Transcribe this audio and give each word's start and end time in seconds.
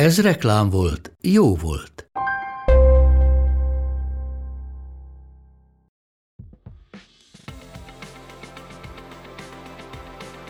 Ez 0.00 0.20
reklám 0.20 0.70
volt, 0.70 1.12
jó 1.20 1.56
volt. 1.56 2.10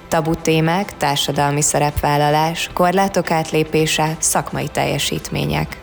Tabu 0.08 0.34
témák, 0.34 0.96
társadalmi 0.96 1.62
szerepvállalás, 1.62 2.70
korlátok 2.74 3.30
átlépése, 3.30 4.16
szakmai 4.20 4.68
teljesítmények. 4.68 5.80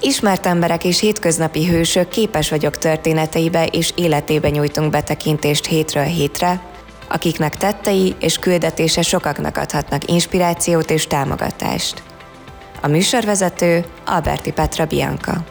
Ismert 0.00 0.46
emberek 0.46 0.84
és 0.84 1.00
hétköznapi 1.00 1.66
hősök 1.66 2.08
képes 2.08 2.50
vagyok 2.50 2.78
történeteibe 2.78 3.66
és 3.66 3.92
életébe 3.96 4.48
nyújtunk 4.48 4.90
betekintést 4.90 5.66
hétről 5.66 6.04
hétre, 6.04 6.62
akiknek 7.08 7.56
tettei 7.56 8.14
és 8.20 8.36
küldetése 8.36 9.02
sokaknak 9.02 9.56
adhatnak 9.56 10.10
inspirációt 10.10 10.90
és 10.90 11.06
támogatást. 11.06 12.07
A 12.82 12.88
műsorvezető 12.88 13.84
Alberti 14.06 14.52
Petra 14.52 14.86
Bianca. 14.86 15.44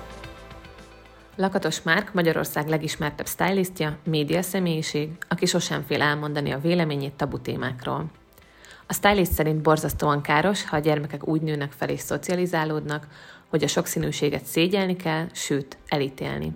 Lakatos 1.35 1.81
Márk 1.81 2.13
Magyarország 2.13 2.67
legismertebb 2.67 3.27
stylistja, 3.27 3.97
média 4.03 4.41
személyiség, 4.41 5.09
aki 5.27 5.45
sosem 5.45 5.83
fél 5.87 6.01
elmondani 6.01 6.51
a 6.51 6.59
véleményét 6.59 7.13
tabu 7.13 7.39
témákról. 7.41 8.05
A 8.87 8.93
stylist 8.93 9.31
szerint 9.31 9.61
borzasztóan 9.61 10.21
káros, 10.21 10.65
ha 10.65 10.75
a 10.75 10.79
gyermekek 10.79 11.27
úgy 11.27 11.41
nőnek 11.41 11.71
fel 11.71 11.89
és 11.89 11.99
szocializálódnak, 11.99 13.07
hogy 13.49 13.63
a 13.63 13.67
sokszínűséget 13.67 14.45
szégyelni 14.45 14.95
kell, 14.95 15.25
sőt, 15.33 15.77
elítélni. 15.87 16.53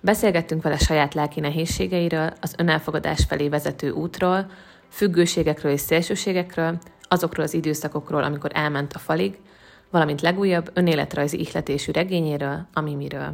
Beszélgettünk 0.00 0.62
vele 0.62 0.78
saját 0.78 1.14
lelki 1.14 1.40
nehézségeiről, 1.40 2.32
az 2.40 2.54
önelfogadás 2.58 3.24
felé 3.28 3.48
vezető 3.48 3.90
útról, 3.90 4.50
függőségekről 4.90 5.72
és 5.72 5.80
szélsőségekről, 5.80 6.78
azokról 7.02 7.44
az 7.44 7.54
időszakokról, 7.54 8.22
amikor 8.22 8.50
elment 8.54 8.92
a 8.92 8.98
falig, 8.98 9.38
valamint 9.94 10.20
legújabb 10.20 10.70
önéletrajzi 10.72 11.40
ihletésű 11.40 11.92
regényéről, 11.92 12.66
ami 12.72 12.94
miről. 12.94 13.32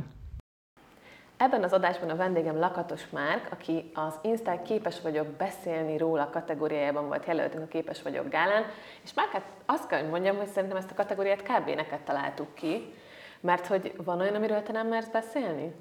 Ebben 1.37 1.63
az 1.63 1.73
adásban 1.73 2.11
a 2.11 2.17
vendégem 2.17 2.59
Lakatos 2.59 3.03
Márk, 3.11 3.49
aki 3.51 3.91
az 3.95 4.15
Insta 4.23 4.63
Képes 4.63 5.01
vagyok 5.03 5.27
beszélni 5.27 5.97
róla 5.97 6.31
kategóriájában 6.33 7.07
volt 7.07 7.27
jelöltünk 7.27 7.65
a 7.65 7.67
Képes 7.67 8.03
vagyok 8.03 8.29
gálán, 8.29 8.63
és 9.05 9.11
már 9.15 9.27
hát 9.33 9.43
azt 9.67 9.87
kell, 9.87 10.01
hogy 10.01 10.11
mondjam, 10.11 10.37
hogy 10.37 10.49
szerintem 10.49 10.79
ezt 10.79 10.91
a 10.91 10.95
kategóriát 10.95 11.43
kb. 11.43 11.67
neked 11.67 12.01
találtuk 12.05 12.55
ki, 12.55 12.93
mert 13.41 13.67
hogy 13.67 13.93
van 14.05 14.21
olyan, 14.21 14.35
amiről 14.35 14.63
te 14.63 14.73
nem 14.73 14.87
mersz 14.87 15.09
beszélni? 15.13 15.73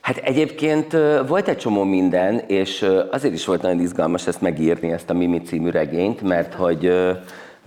Hát 0.00 0.16
egyébként 0.16 0.92
volt 1.26 1.48
egy 1.48 1.58
csomó 1.58 1.84
minden, 1.84 2.38
és 2.38 2.86
azért 3.10 3.34
is 3.34 3.46
volt 3.46 3.62
nagyon 3.62 3.80
izgalmas 3.80 4.26
ezt 4.26 4.40
megírni, 4.40 4.92
ezt 4.92 5.10
a 5.10 5.14
Mimi 5.14 5.40
című 5.40 5.70
regényt, 5.70 6.20
mert 6.20 6.54
hogy... 6.54 6.92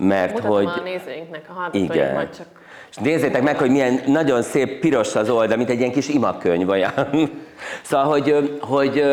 Mert 0.02 0.32
Mutatom 0.32 0.56
hogy... 0.56 0.66
a 0.66 0.82
nézőinknek, 0.82 1.44
a 1.48 1.52
hallgatóink 1.52 2.12
majd 2.14 2.36
csak 2.36 2.46
és 2.90 2.98
nézzétek 2.98 3.42
meg, 3.42 3.58
hogy 3.58 3.70
milyen 3.70 4.00
nagyon 4.06 4.42
szép 4.42 4.80
piros 4.80 5.14
az 5.16 5.30
oldal, 5.30 5.56
mint 5.56 5.70
egy 5.70 5.78
ilyen 5.78 5.92
kis 5.92 6.08
imakönyv 6.08 6.68
olyan. 6.68 6.92
Szóval, 7.82 8.06
hogy, 8.06 8.58
hogy 8.60 9.04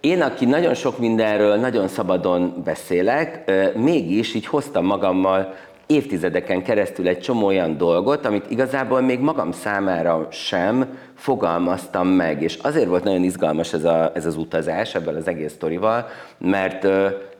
én, 0.00 0.22
aki 0.22 0.44
nagyon 0.44 0.74
sok 0.74 0.98
mindenről 0.98 1.56
nagyon 1.56 1.88
szabadon 1.88 2.62
beszélek, 2.64 3.52
mégis 3.74 4.34
így 4.34 4.46
hoztam 4.46 4.84
magammal 4.84 5.54
évtizedeken 5.86 6.62
keresztül 6.62 7.08
egy 7.08 7.20
csomó 7.20 7.46
olyan 7.46 7.76
dolgot, 7.76 8.26
amit 8.26 8.50
igazából 8.50 9.00
még 9.00 9.20
magam 9.20 9.52
számára 9.52 10.28
sem 10.30 10.98
fogalmaztam 11.14 12.08
meg. 12.08 12.42
És 12.42 12.58
azért 12.62 12.88
volt 12.88 13.04
nagyon 13.04 13.22
izgalmas 13.22 13.72
ez, 13.72 13.84
a, 13.84 14.10
ez 14.14 14.26
az 14.26 14.36
utazás 14.36 14.94
ebből 14.94 15.16
az 15.16 15.28
egész 15.28 15.52
sztorival, 15.52 16.08
mert 16.38 16.86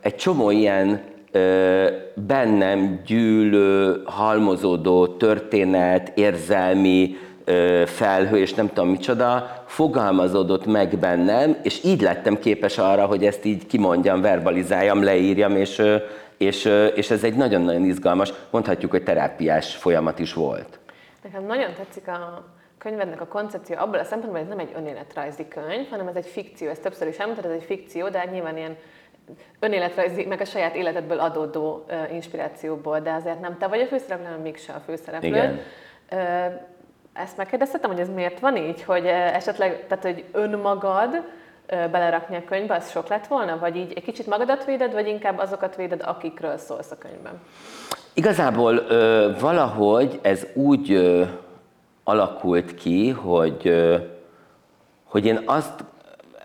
egy 0.01 0.15
csomó 0.15 0.51
ilyen 0.51 1.01
bennem 2.13 3.01
gyűlő, 3.05 4.01
halmozódó 4.05 5.07
történet, 5.07 6.17
érzelmi 6.17 7.15
felhő, 7.85 8.37
és 8.37 8.53
nem 8.53 8.67
tudom 8.67 8.89
micsoda, 8.89 9.63
fogalmazódott 9.65 10.65
meg 10.65 10.97
bennem, 10.97 11.57
és 11.63 11.83
így 11.83 12.01
lettem 12.01 12.39
képes 12.39 12.77
arra, 12.77 13.05
hogy 13.05 13.25
ezt 13.25 13.45
így 13.45 13.67
kimondjam, 13.67 14.21
verbalizáljam, 14.21 15.03
leírjam, 15.03 15.55
és, 15.55 15.81
és, 16.37 16.71
és 16.95 17.11
ez 17.11 17.23
egy 17.23 17.35
nagyon-nagyon 17.35 17.83
izgalmas, 17.83 18.33
mondhatjuk, 18.49 18.91
hogy 18.91 19.03
terápiás 19.03 19.75
folyamat 19.75 20.19
is 20.19 20.33
volt. 20.33 20.79
Nekem 21.23 21.45
nagyon 21.45 21.73
tetszik 21.73 22.07
a 22.07 22.43
könyvednek 22.77 23.21
a 23.21 23.27
koncepció 23.27 23.75
abból 23.77 23.99
a 23.99 24.03
szempontból, 24.03 24.41
hogy 24.41 24.49
ez 24.51 24.57
nem 24.57 24.67
egy 24.67 24.73
önéletrajzi 24.75 25.47
könyv, 25.47 25.89
hanem 25.89 26.07
ez 26.07 26.15
egy 26.15 26.25
fikció, 26.25 26.69
ezt 26.69 26.81
többször 26.81 27.07
is 27.07 27.17
elmondtad, 27.17 27.51
ez 27.51 27.57
egy 27.57 27.63
fikció, 27.63 28.09
de 28.09 28.17
hát 28.17 28.31
nyilván 28.31 28.57
ilyen 28.57 28.77
önéletrajzi, 29.59 30.25
meg 30.25 30.41
a 30.41 30.45
saját 30.45 30.75
életedből 30.75 31.19
adódó 31.19 31.85
inspirációból, 32.11 32.99
de 32.99 33.11
azért 33.11 33.39
nem 33.39 33.57
te 33.57 33.67
vagy 33.67 33.81
a 33.81 33.85
főszereplő, 33.85 34.25
hanem 34.25 34.41
mégse 34.41 34.73
a 34.73 34.79
főszereplő. 34.85 35.27
Igen. 35.27 35.61
Ezt 37.13 37.37
megkérdeztetem, 37.37 37.89
hogy 37.89 37.99
ez 37.99 38.09
miért 38.09 38.39
van 38.39 38.57
így, 38.57 38.83
hogy 38.83 39.05
esetleg, 39.05 39.85
tehát 39.87 40.03
hogy 40.03 40.23
önmagad 40.31 41.23
belerakni 41.67 42.35
a 42.35 42.43
könyvbe, 42.45 42.75
az 42.75 42.89
sok 42.89 43.07
lett 43.07 43.27
volna, 43.27 43.57
vagy 43.59 43.75
így 43.75 43.93
egy 43.95 44.03
kicsit 44.03 44.27
magadat 44.27 44.65
véded, 44.65 44.93
vagy 44.93 45.07
inkább 45.07 45.37
azokat 45.37 45.75
véded, 45.75 46.01
akikről 46.05 46.57
szólsz 46.57 46.91
a 46.91 46.97
könyvben? 46.97 47.41
Igazából 48.13 48.75
ö, 48.75 49.31
valahogy 49.39 50.19
ez 50.21 50.47
úgy 50.53 50.91
ö, 50.91 51.23
alakult 52.03 52.75
ki, 52.75 53.09
hogy, 53.09 53.67
ö, 53.67 53.97
hogy 55.03 55.25
én 55.25 55.41
azt 55.45 55.83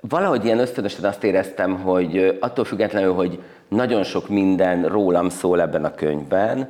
valahogy 0.00 0.44
ilyen 0.44 0.59
ösztönösen 0.59 1.05
azt 1.05 1.25
éreztem, 1.25 1.81
hogy 1.81 2.37
attól 2.41 2.65
függetlenül, 2.65 3.12
hogy 3.12 3.43
nagyon 3.69 4.03
sok 4.03 4.28
minden 4.28 4.84
rólam 4.84 5.28
szól 5.28 5.61
ebben 5.61 5.84
a 5.84 5.94
könyvben, 5.94 6.69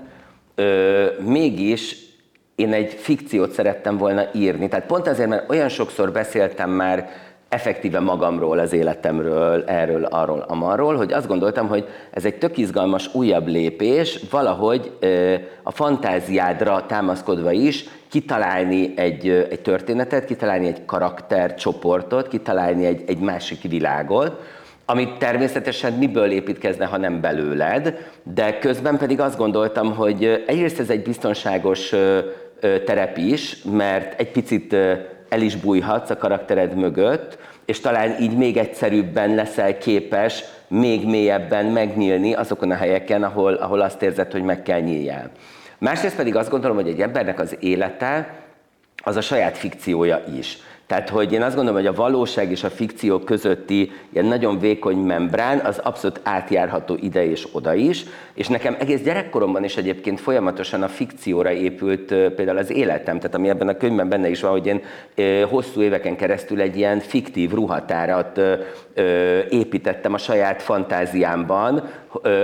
mégis 1.19 1.97
én 2.55 2.73
egy 2.73 2.93
fikciót 2.93 3.51
szerettem 3.51 3.97
volna 3.97 4.25
írni. 4.35 4.69
Tehát 4.69 4.87
pont 4.87 5.07
azért, 5.07 5.29
mert 5.29 5.51
olyan 5.51 5.69
sokszor 5.69 6.13
beszéltem 6.13 6.71
már 6.71 7.11
effektíve 7.51 8.01
magamról, 8.01 8.59
az 8.59 8.73
életemről, 8.73 9.65
erről, 9.67 10.05
arról, 10.05 10.45
amarról, 10.49 10.97
hogy 10.97 11.13
azt 11.13 11.27
gondoltam, 11.27 11.69
hogy 11.69 11.89
ez 12.11 12.25
egy 12.25 12.35
tök 12.35 12.57
izgalmas 12.57 13.15
újabb 13.15 13.47
lépés, 13.47 14.21
valahogy 14.31 14.93
a 15.63 15.71
fantáziádra 15.71 16.87
támaszkodva 16.87 17.53
is 17.53 17.85
kitalálni 18.11 18.93
egy, 18.97 19.29
egy 19.29 19.61
történetet, 19.61 20.25
kitalálni 20.25 20.67
egy 20.67 20.85
karaktercsoportot, 20.85 22.29
kitalálni 22.29 22.87
egy, 22.87 23.03
egy 23.07 23.19
másik 23.19 23.63
világot, 23.63 24.41
amit 24.85 25.19
természetesen 25.19 25.93
miből 25.93 26.31
építkezne, 26.31 26.85
ha 26.85 26.97
nem 26.97 27.21
belőled, 27.21 28.11
de 28.23 28.59
közben 28.59 28.99
pedig 28.99 29.21
azt 29.21 29.39
gondoltam, 29.39 29.95
hogy 29.95 30.45
egyrészt 30.47 30.81
ez 30.81 30.91
egy 30.91 31.03
biztonságos 31.03 31.95
terep 32.85 33.17
is, 33.17 33.63
mert 33.63 34.21
egy 34.21 34.31
picit 34.31 34.77
el 35.31 35.41
is 35.41 35.57
bújhatsz 35.57 36.11
a 36.11 36.17
karaktered 36.17 36.75
mögött, 36.75 37.39
és 37.65 37.81
talán 37.81 38.21
így 38.21 38.37
még 38.37 38.57
egyszerűbben 38.57 39.35
leszel 39.35 39.79
képes 39.79 40.45
még 40.69 41.07
mélyebben 41.07 41.67
megnyílni 41.67 42.35
azokon 42.35 42.71
a 42.71 42.75
helyeken, 42.75 43.23
ahol, 43.23 43.55
ahol 43.55 43.81
azt 43.81 44.03
érzed, 44.03 44.33
hogy 44.33 44.43
meg 44.43 44.63
kell 44.63 44.81
nyíljál. 44.81 45.31
Másrészt 45.79 46.17
pedig 46.17 46.37
azt 46.37 46.51
gondolom, 46.51 46.77
hogy 46.77 46.89
egy 46.89 47.01
embernek 47.01 47.41
az 47.41 47.57
élete 47.61 48.35
az 49.03 49.17
a 49.17 49.21
saját 49.21 49.57
fikciója 49.59 50.23
is. 50.39 50.59
Tehát, 50.91 51.09
hogy 51.09 51.33
én 51.33 51.43
azt 51.43 51.55
gondolom, 51.55 51.81
hogy 51.81 51.89
a 51.89 52.03
valóság 52.03 52.51
és 52.51 52.65
a 52.65 52.71
fikció 52.71 53.19
közötti 53.19 53.93
ilyen 54.13 54.25
nagyon 54.25 54.59
vékony 54.59 54.97
membrán 54.97 55.59
az 55.59 55.79
abszolút 55.79 56.21
átjárható 56.23 56.97
ide 57.01 57.25
és 57.25 57.47
oda 57.53 57.75
is, 57.75 58.05
és 58.35 58.49
nekem 58.49 58.77
egész 58.79 59.01
gyerekkoromban 59.01 59.65
is 59.65 59.77
egyébként 59.77 60.21
folyamatosan 60.21 60.83
a 60.83 60.89
fikcióra 60.89 61.51
épült 61.51 62.15
például 62.15 62.59
az 62.59 62.71
életem, 62.71 63.17
tehát 63.17 63.35
ami 63.35 63.49
ebben 63.49 63.69
a 63.69 63.77
könyvben 63.77 64.09
benne 64.09 64.29
is 64.29 64.41
van, 64.41 64.51
hogy 64.51 64.67
én 64.67 64.83
hosszú 65.49 65.83
éveken 65.83 66.17
keresztül 66.17 66.61
egy 66.61 66.77
ilyen 66.77 66.99
fiktív 66.99 67.51
ruhatárat 67.51 68.41
építettem 69.51 70.15
a 70.15 70.19
saját 70.19 70.63
fantáziámban, 70.63 71.89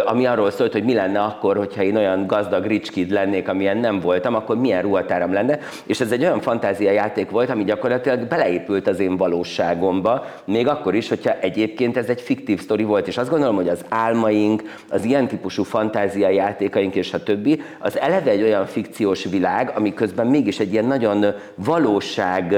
ami 0.05 0.27
arról 0.27 0.51
szólt, 0.51 0.73
hogy 0.73 0.85
mi 0.85 0.95
lenne 0.95 1.21
akkor, 1.21 1.57
hogyha 1.57 1.83
én 1.83 1.97
olyan 1.97 2.27
gazdag 2.27 2.65
rich 2.65 2.91
kid 2.93 3.11
lennék, 3.11 3.49
amilyen 3.49 3.77
nem 3.77 4.01
voltam, 4.01 4.35
akkor 4.35 4.57
milyen 4.57 4.83
ruhatáram 4.83 5.33
lenne. 5.33 5.59
És 5.87 6.01
ez 6.01 6.13
egy 6.13 6.23
olyan 6.23 6.41
fantázia 6.41 6.91
játék 6.91 7.31
volt, 7.31 7.51
ami 7.51 7.65
gyakorlatilag 7.65 8.27
beleépült 8.27 8.87
az 8.87 9.01
én 9.01 9.17
valóságomba, 9.17 10.25
még 10.45 10.69
akkor 10.69 10.95
is, 10.95 11.09
hogyha 11.09 11.39
egyébként 11.41 11.97
ez 11.97 12.09
egy 12.09 12.21
fiktív 12.21 12.61
sztori 12.61 12.85
volt. 12.85 13.07
És 13.07 13.19
azt 13.19 13.31
gondolom, 13.31 13.55
hogy 13.55 13.69
az 13.69 13.85
álmaink, 13.89 14.63
az 14.91 15.05
ilyen 15.05 15.29
típusú 15.29 15.63
fantázia 15.63 16.29
játékaink 16.29 16.95
és 16.95 17.13
a 17.13 17.23
többi, 17.23 17.63
az 17.79 17.99
eleve 17.99 18.31
egy 18.31 18.43
olyan 18.43 18.67
fikciós 18.67 19.25
világ, 19.25 19.73
ami 19.75 19.95
közben 19.95 20.27
mégis 20.27 20.59
egy 20.59 20.73
ilyen 20.73 20.87
nagyon 20.87 21.25
valóság 21.55 22.55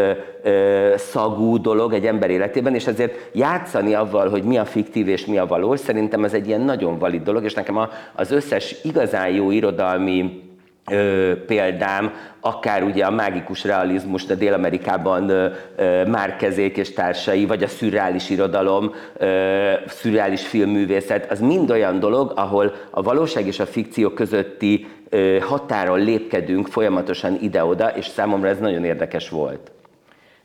szagú 0.96 1.60
dolog 1.60 1.92
egy 1.92 2.06
ember 2.06 2.30
életében, 2.30 2.74
és 2.74 2.86
ezért 2.86 3.30
játszani 3.32 3.94
avval, 3.94 4.28
hogy 4.28 4.42
mi 4.42 4.58
a 4.58 4.64
fiktív 4.64 5.08
és 5.08 5.26
mi 5.26 5.38
a 5.38 5.46
valós, 5.46 5.80
szerintem 5.80 6.24
ez 6.24 6.32
egy 6.32 6.46
ilyen 6.46 6.60
nagyon 6.60 6.97
valid 6.98 7.22
dolog, 7.22 7.44
és 7.44 7.54
nekem 7.54 7.78
az 8.14 8.30
összes 8.30 8.74
igazán 8.82 9.28
jó 9.28 9.50
irodalmi 9.50 10.42
ö, 10.90 11.32
példám, 11.46 12.12
akár 12.40 12.82
ugye 12.82 13.04
a 13.04 13.10
mágikus 13.10 13.64
realizmus, 13.64 14.24
de 14.24 14.34
Dél-Amerikában 14.34 15.28
ö, 15.28 16.04
Márkezék 16.06 16.76
és 16.76 16.92
társai, 16.92 17.46
vagy 17.46 17.62
a 17.62 17.68
szürreális 17.68 18.30
irodalom, 18.30 18.94
ö, 19.16 19.72
szürreális 19.86 20.46
filmművészet, 20.46 21.30
az 21.30 21.40
mind 21.40 21.70
olyan 21.70 21.98
dolog, 22.00 22.32
ahol 22.36 22.74
a 22.90 23.02
valóság 23.02 23.46
és 23.46 23.60
a 23.60 23.66
fikció 23.66 24.10
közötti 24.10 24.86
ö, 25.08 25.38
határon 25.40 25.98
lépkedünk 25.98 26.66
folyamatosan 26.66 27.38
ide-oda, 27.40 27.88
és 27.88 28.06
számomra 28.06 28.48
ez 28.48 28.58
nagyon 28.58 28.84
érdekes 28.84 29.28
volt. 29.28 29.70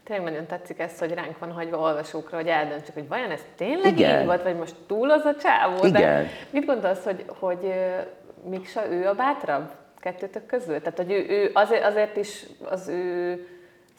Tényleg 0.04 0.26
nagyon 0.26 0.46
tetszik 0.46 0.80
ez, 0.80 1.00
hogy 1.00 1.14
ránk 1.14 1.40
van 1.40 1.52
hagyva 1.52 1.78
olvasókra, 1.78 2.38
hogy 2.38 2.48
eldöntsük, 2.48 2.94
hogy 2.94 3.08
vajon 3.08 3.32
ez 3.32 3.46
tényleg 3.56 3.98
Igen. 3.98 4.20
így 4.20 4.26
volt, 4.26 4.44
vagy 4.44 4.58
most 4.58 4.76
túl 4.88 5.12
az 5.12 5.26
a 5.26 5.36
csávó. 5.36 5.86
Igen. 5.86 6.24
De 6.24 6.30
mit 6.50 6.66
gondolsz, 6.66 7.04
hogy, 7.04 7.26
hogy 7.28 7.74
Miksa 8.50 8.92
ő 8.92 9.08
a 9.08 9.14
bátrabb 9.14 9.72
kettőtök 10.00 10.46
közül? 10.46 10.80
Tehát, 10.80 10.98
hogy 10.98 11.12
ő, 11.12 11.26
ő 11.30 11.52
azért, 11.54 11.84
azért 11.84 12.18
is 12.18 12.46
az 12.70 12.88
ő 12.88 13.48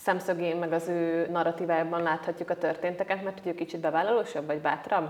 szemszögén, 0.04 0.56
meg 0.56 0.72
az 0.72 0.88
ő 0.88 1.28
narratívájában 1.32 2.02
láthatjuk 2.02 2.50
a 2.50 2.54
történteket, 2.54 3.24
mert 3.24 3.40
ő 3.44 3.54
kicsit 3.54 3.80
bevállalósabb, 3.80 4.46
vagy 4.46 4.58
bátrabb? 4.58 5.08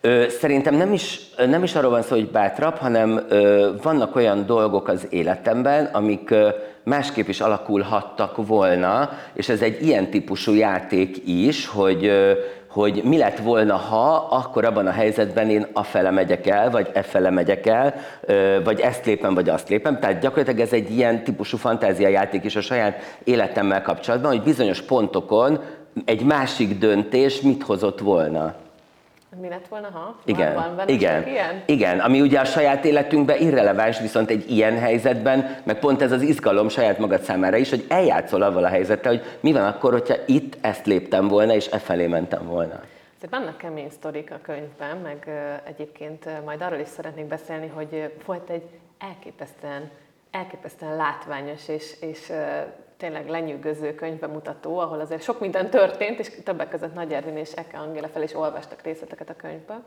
Ö, 0.00 0.26
szerintem 0.28 0.74
nem 0.74 0.92
is, 0.92 1.34
nem 1.34 1.62
is 1.62 1.74
arról 1.74 1.90
van 1.90 2.02
szó, 2.02 2.14
hogy 2.14 2.30
bátrabb, 2.30 2.76
hanem 2.76 3.20
ö, 3.28 3.70
vannak 3.82 4.16
olyan 4.16 4.46
dolgok 4.46 4.88
az 4.88 5.06
életemben, 5.10 5.84
amik 5.84 6.30
ö, 6.30 6.48
másképp 6.82 7.28
is 7.28 7.40
alakulhattak 7.40 8.46
volna, 8.46 9.10
és 9.32 9.48
ez 9.48 9.62
egy 9.62 9.82
ilyen 9.82 10.10
típusú 10.10 10.54
játék 10.54 11.26
is, 11.26 11.66
hogy 11.66 12.04
ö, 12.06 12.32
hogy 12.78 13.02
mi 13.04 13.18
lett 13.18 13.38
volna, 13.38 13.76
ha 13.76 14.14
akkor 14.14 14.64
abban 14.64 14.86
a 14.86 14.90
helyzetben 14.90 15.50
én 15.50 15.66
afele 15.72 16.10
megyek 16.10 16.46
el, 16.46 16.70
vagy 16.70 16.90
efele 16.92 17.30
megyek 17.30 17.66
el, 17.66 17.94
vagy 18.64 18.80
ezt 18.80 19.06
lépem, 19.06 19.34
vagy 19.34 19.48
azt 19.48 19.68
lépem. 19.68 19.98
Tehát 20.00 20.20
gyakorlatilag 20.20 20.60
ez 20.60 20.72
egy 20.72 20.90
ilyen 20.90 21.24
típusú 21.24 21.56
fantáziajáték 21.56 22.44
is 22.44 22.56
a 22.56 22.60
saját 22.60 23.18
életemmel 23.24 23.82
kapcsolatban, 23.82 24.30
hogy 24.30 24.42
bizonyos 24.42 24.82
pontokon 24.82 25.60
egy 26.04 26.22
másik 26.22 26.78
döntés 26.78 27.40
mit 27.40 27.62
hozott 27.62 27.98
volna. 27.98 28.54
Mi 29.36 29.48
lett 29.48 29.68
volna, 29.68 29.88
ha? 29.88 30.18
Igen, 30.24 30.54
van, 30.54 30.76
van 30.76 30.88
igen, 30.88 31.26
ilyen? 31.26 31.62
igen, 31.66 32.00
ami 32.00 32.20
ugye 32.20 32.40
a 32.40 32.44
saját 32.44 32.84
életünkben 32.84 33.40
irreleváns, 33.40 34.00
viszont 34.00 34.30
egy 34.30 34.50
ilyen 34.50 34.78
helyzetben, 34.78 35.56
meg 35.64 35.78
pont 35.78 36.02
ez 36.02 36.12
az 36.12 36.22
izgalom 36.22 36.68
saját 36.68 36.98
magad 36.98 37.20
számára 37.20 37.56
is, 37.56 37.70
hogy 37.70 37.84
eljátszol 37.88 38.42
avval 38.42 38.64
a 38.64 38.68
helyzettel, 38.68 39.12
hogy 39.12 39.24
mi 39.40 39.52
van 39.52 39.64
akkor, 39.64 39.92
hogyha 39.92 40.14
itt 40.26 40.56
ezt 40.60 40.86
léptem 40.86 41.28
volna, 41.28 41.54
és 41.54 41.66
e 41.66 41.78
felé 41.78 42.06
mentem 42.06 42.46
volna. 42.46 42.80
Ezért 43.16 43.32
vannak 43.32 43.56
kemény 43.56 43.90
sztorik 43.90 44.30
a 44.30 44.38
könyvben, 44.42 44.96
meg 44.96 45.30
egyébként 45.64 46.44
majd 46.44 46.62
arról 46.62 46.78
is 46.78 46.88
szeretnék 46.88 47.24
beszélni, 47.24 47.70
hogy 47.74 48.12
volt 48.26 48.50
egy 48.50 48.68
elképesztően, 48.98 49.90
elképesztően 50.30 50.96
látványos 50.96 51.68
és, 51.68 51.96
és 52.00 52.32
tényleg 52.98 53.28
lenyűgöző 53.28 53.94
könyvbemutató, 53.94 54.78
ahol 54.78 55.00
azért 55.00 55.22
sok 55.22 55.40
minden 55.40 55.70
történt, 55.70 56.18
és 56.18 56.30
többek 56.44 56.68
között 56.68 56.94
Nagy 56.94 57.12
Ervin 57.12 57.36
és 57.36 57.52
Eke 57.52 57.78
Angéla 57.78 58.08
fel 58.08 58.22
is 58.22 58.34
olvastak 58.34 58.82
részleteket 58.82 59.30
a 59.30 59.36
könyvből. 59.36 59.82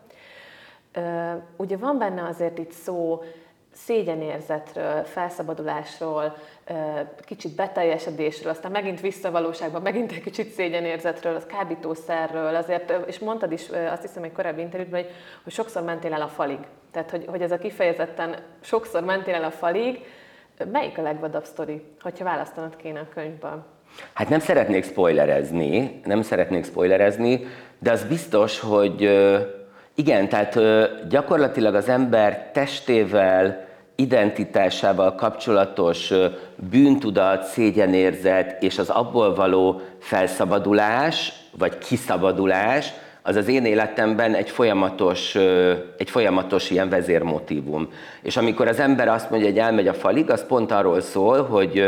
Ugye 1.58 1.78
van 1.78 1.98
benne 1.98 2.28
azért 2.28 2.58
itt 2.58 2.72
szó 2.72 3.24
szégyenérzetről, 3.74 5.04
felszabadulásról, 5.04 6.38
kicsit 7.20 7.56
beteljesedésről, 7.56 8.52
aztán 8.52 8.72
megint 8.72 9.02
visszavalóságba, 9.02 9.80
megint 9.80 10.12
egy 10.12 10.22
kicsit 10.22 10.52
szégyenérzetről, 10.52 11.36
az 11.36 11.46
kábítószerről, 11.46 12.56
azért, 12.56 13.08
és 13.08 13.20
mondtad 13.20 13.52
is 13.52 13.70
azt 13.70 14.02
hiszem 14.02 14.24
egy 14.24 14.32
korábbi 14.32 14.62
interjúban, 14.62 15.02
hogy, 15.02 15.12
hogy 15.44 15.54
sokszor 15.54 15.84
mentél 15.84 16.14
el 16.14 16.22
a 16.22 16.28
falig. 16.28 16.60
Tehát, 16.92 17.10
hogy, 17.10 17.26
hogy 17.28 17.42
ez 17.42 17.52
a 17.52 17.58
kifejezetten 17.58 18.36
sokszor 18.62 19.04
mentél 19.04 19.34
el 19.34 19.44
a 19.44 19.52
falig, 19.52 20.06
Melyik 20.72 20.98
a 20.98 21.02
legvadabb 21.02 21.44
sztori, 21.44 21.82
hogyha 22.02 22.24
választanod 22.24 22.76
kéne 22.76 23.00
a 23.00 23.14
könyvből? 23.14 23.64
Hát 24.14 24.30
nem 24.30 24.40
szeretnék 24.40 24.84
spoilerezni, 24.84 26.02
nem 26.06 26.22
szeretnék 26.22 26.66
spoilerezni, 26.66 27.48
de 27.80 27.92
az 27.92 28.04
biztos, 28.04 28.60
hogy 28.60 29.02
igen, 29.96 30.30
tehát 30.30 30.60
gyakorlatilag 31.08 31.76
az 31.76 31.90
ember 31.90 32.52
testével, 32.52 33.70
identitásával 33.96 35.16
kapcsolatos 35.16 36.14
bűntudat, 36.56 37.44
szégyenérzet 37.44 38.64
és 38.64 38.78
az 38.78 38.90
abból 38.90 39.36
való 39.36 39.82
felszabadulás, 40.00 41.34
vagy 41.58 41.78
kiszabadulás, 41.78 42.94
az 43.22 43.36
az 43.36 43.48
én 43.48 43.66
életemben 43.66 44.34
egy 44.34 44.50
folyamatos, 44.50 45.36
egy 45.98 46.10
folyamatos 46.10 46.70
ilyen 46.70 46.90
vezérmotívum. 46.90 47.90
És 48.22 48.38
amikor 48.38 48.68
az 48.68 48.80
ember 48.80 49.08
azt 49.08 49.30
mondja, 49.30 49.50
hogy 49.50 49.60
elmegy 49.60 49.88
a 49.88 49.94
falig, 49.94 50.30
az 50.30 50.46
pont 50.46 50.72
arról 50.72 51.02
szól, 51.02 51.44
hogy, 51.44 51.84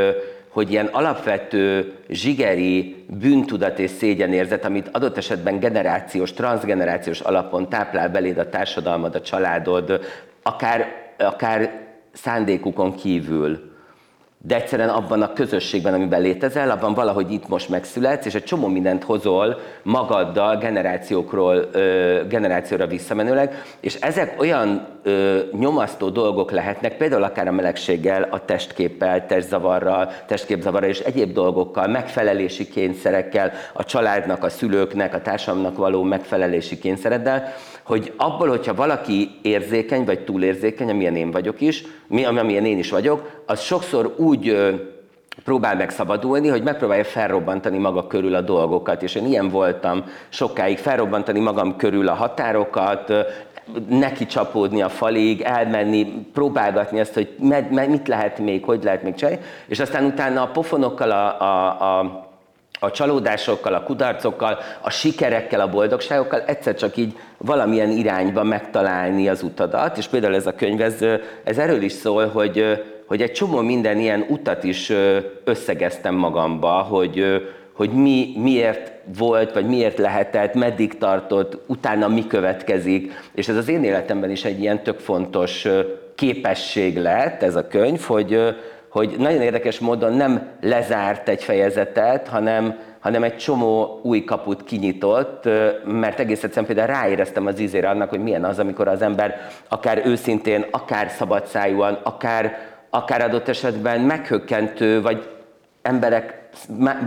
hogy 0.50 0.71
ilyen 0.71 0.85
alapvető 0.85 1.94
zsigeri 2.09 3.06
bűntudat 3.19 3.80
és 3.80 3.89
szégyenérzet, 3.89 4.65
amit 4.65 4.89
adott 4.91 5.18
esetben 5.18 5.59
generációs, 5.59 6.33
transgenerációs 6.33 7.19
alapon 7.19 7.69
táplál 7.69 8.09
beléd 8.09 8.38
a 8.38 8.50
társadalmad, 8.50 9.15
a 9.15 9.21
családod, 9.21 10.00
akár, 10.44 10.86
akár 11.18 11.81
szándékukon 12.12 12.95
kívül, 12.95 13.72
de 14.45 14.55
egyszerűen 14.55 14.89
abban 14.89 15.21
a 15.21 15.33
közösségben, 15.33 15.93
amiben 15.93 16.21
létezel, 16.21 16.69
abban 16.69 16.93
valahogy 16.93 17.31
itt 17.31 17.47
most 17.47 17.69
megszületsz, 17.69 18.25
és 18.25 18.35
egy 18.35 18.43
csomó 18.43 18.67
mindent 18.67 19.03
hozol 19.03 19.59
magaddal 19.83 20.57
generációkról, 20.57 21.69
generációra 22.27 22.87
visszamenőleg, 22.87 23.63
és 23.79 23.95
ezek 23.95 24.39
olyan 24.39 24.87
nyomasztó 25.51 26.09
dolgok 26.09 26.51
lehetnek, 26.51 26.97
például 26.97 27.23
akár 27.23 27.47
a 27.47 27.51
melegséggel, 27.51 28.27
a 28.31 28.45
testképpel, 28.45 29.25
testzavarral, 29.25 30.11
testképzavarral 30.25 30.89
és 30.89 30.99
egyéb 30.99 31.33
dolgokkal, 31.33 31.87
megfelelési 31.87 32.67
kényszerekkel, 32.67 33.51
a 33.73 33.83
családnak, 33.83 34.43
a 34.43 34.49
szülőknek, 34.49 35.13
a 35.13 35.21
társadalomnak 35.21 35.77
való 35.77 36.03
megfelelési 36.03 36.79
kényszereddel, 36.79 37.53
hogy 37.83 38.13
abból, 38.18 38.47
hogyha 38.47 38.74
valaki 38.74 39.30
érzékeny, 39.41 40.06
vagy 40.06 40.19
túlérzékeny, 40.24 40.89
amilyen 40.89 41.15
én 41.15 41.31
vagyok 41.31 41.62
is, 41.62 41.83
mi, 42.07 42.25
amilyen 42.25 42.65
én 42.65 42.77
is 42.77 42.89
vagyok, 42.89 43.41
az 43.45 43.59
sokszor 43.62 44.13
úgy 44.18 44.57
próbál 45.44 45.75
megszabadulni, 45.75 46.47
hogy 46.47 46.63
megpróbálja 46.63 47.03
felrobbantani 47.03 47.77
maga 47.77 48.07
körül 48.07 48.35
a 48.35 48.41
dolgokat. 48.41 49.03
És 49.03 49.15
én 49.15 49.25
ilyen 49.25 49.50
voltam 49.50 50.03
sokáig, 50.29 50.77
felrobbantani 50.77 51.39
magam 51.39 51.75
körül 51.75 52.07
a 52.07 52.13
határokat, 52.13 53.13
neki 53.89 54.25
csapódni 54.25 54.81
a 54.81 54.89
falig, 54.89 55.41
elmenni, 55.41 56.27
próbálgatni 56.34 57.00
ezt, 57.00 57.13
hogy 57.13 57.36
med, 57.39 57.72
med, 57.72 57.89
mit 57.89 58.07
lehet 58.07 58.39
még, 58.39 58.63
hogy 58.63 58.84
lehet 58.84 59.03
még 59.03 59.13
csinálni, 59.13 59.39
és 59.67 59.79
aztán 59.79 60.05
utána 60.05 60.41
a 60.41 60.48
pofonokkal, 60.48 61.12
a, 61.12 61.41
a, 61.41 62.00
a 62.00 62.31
a 62.83 62.91
csalódásokkal, 62.91 63.73
a 63.73 63.83
kudarcokkal, 63.83 64.57
a 64.81 64.89
sikerekkel, 64.89 65.59
a 65.59 65.69
boldogságokkal 65.69 66.41
egyszer 66.41 66.75
csak 66.75 66.97
így 66.97 67.17
valamilyen 67.37 67.89
irányba 67.89 68.43
megtalálni 68.43 69.29
az 69.29 69.43
utadat, 69.43 69.97
és 69.97 70.07
például 70.07 70.35
ez 70.35 70.47
a 70.47 70.55
könyv, 70.55 70.81
ez, 70.81 71.05
ez 71.43 71.57
erről 71.57 71.81
is 71.81 71.91
szól, 71.91 72.27
hogy, 72.27 72.83
hogy 73.05 73.21
egy 73.21 73.31
csomó 73.31 73.61
minden 73.61 73.99
ilyen 73.99 74.25
utat 74.29 74.63
is 74.63 74.91
összegeztem 75.43 76.15
magamba, 76.15 76.71
hogy, 76.71 77.41
hogy 77.73 77.89
mi, 77.89 78.33
miért 78.37 78.91
volt, 79.17 79.53
vagy 79.53 79.65
miért 79.65 79.97
lehetett, 79.97 80.53
meddig 80.53 80.97
tartott, 80.97 81.57
utána 81.65 82.07
mi 82.07 82.27
következik, 82.27 83.11
és 83.33 83.47
ez 83.47 83.55
az 83.55 83.67
én 83.67 83.83
életemben 83.83 84.29
is 84.31 84.45
egy 84.45 84.59
ilyen 84.59 84.83
tök 84.83 84.99
fontos 84.99 85.67
képesség 86.15 86.97
lett 86.97 87.43
ez 87.43 87.55
a 87.55 87.67
könyv, 87.67 88.01
hogy, 88.01 88.55
hogy 88.93 89.15
nagyon 89.17 89.41
érdekes 89.41 89.79
módon 89.79 90.13
nem 90.13 90.47
lezárt 90.62 91.29
egy 91.29 91.43
fejezetet, 91.43 92.27
hanem, 92.27 92.79
hanem 93.00 93.23
egy 93.23 93.38
csomó 93.38 94.00
új 94.03 94.23
kaput 94.23 94.63
kinyitott, 94.63 95.50
mert 95.85 96.19
egész 96.19 96.43
egyszerűen 96.43 96.65
például 96.65 97.01
ráéreztem 97.01 97.45
az 97.45 97.59
ízére 97.59 97.89
annak, 97.89 98.09
hogy 98.09 98.19
milyen 98.19 98.43
az, 98.43 98.59
amikor 98.59 98.88
az 98.88 99.01
ember 99.01 99.47
akár 99.67 100.01
őszintén, 100.05 100.65
akár 100.71 101.09
szabadszájúan, 101.09 102.00
akár, 102.03 102.57
akár 102.89 103.21
adott 103.21 103.47
esetben 103.47 104.01
meghökkentő, 104.01 105.01
vagy 105.01 105.29
emberek, 105.81 106.50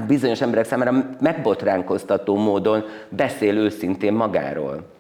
bizonyos 0.07 0.41
emberek 0.41 0.65
számára 0.65 0.93
megbotránkoztató 1.21 2.37
módon 2.37 2.85
beszél 3.09 3.57
őszintén 3.57 4.13
magáról. 4.13 4.96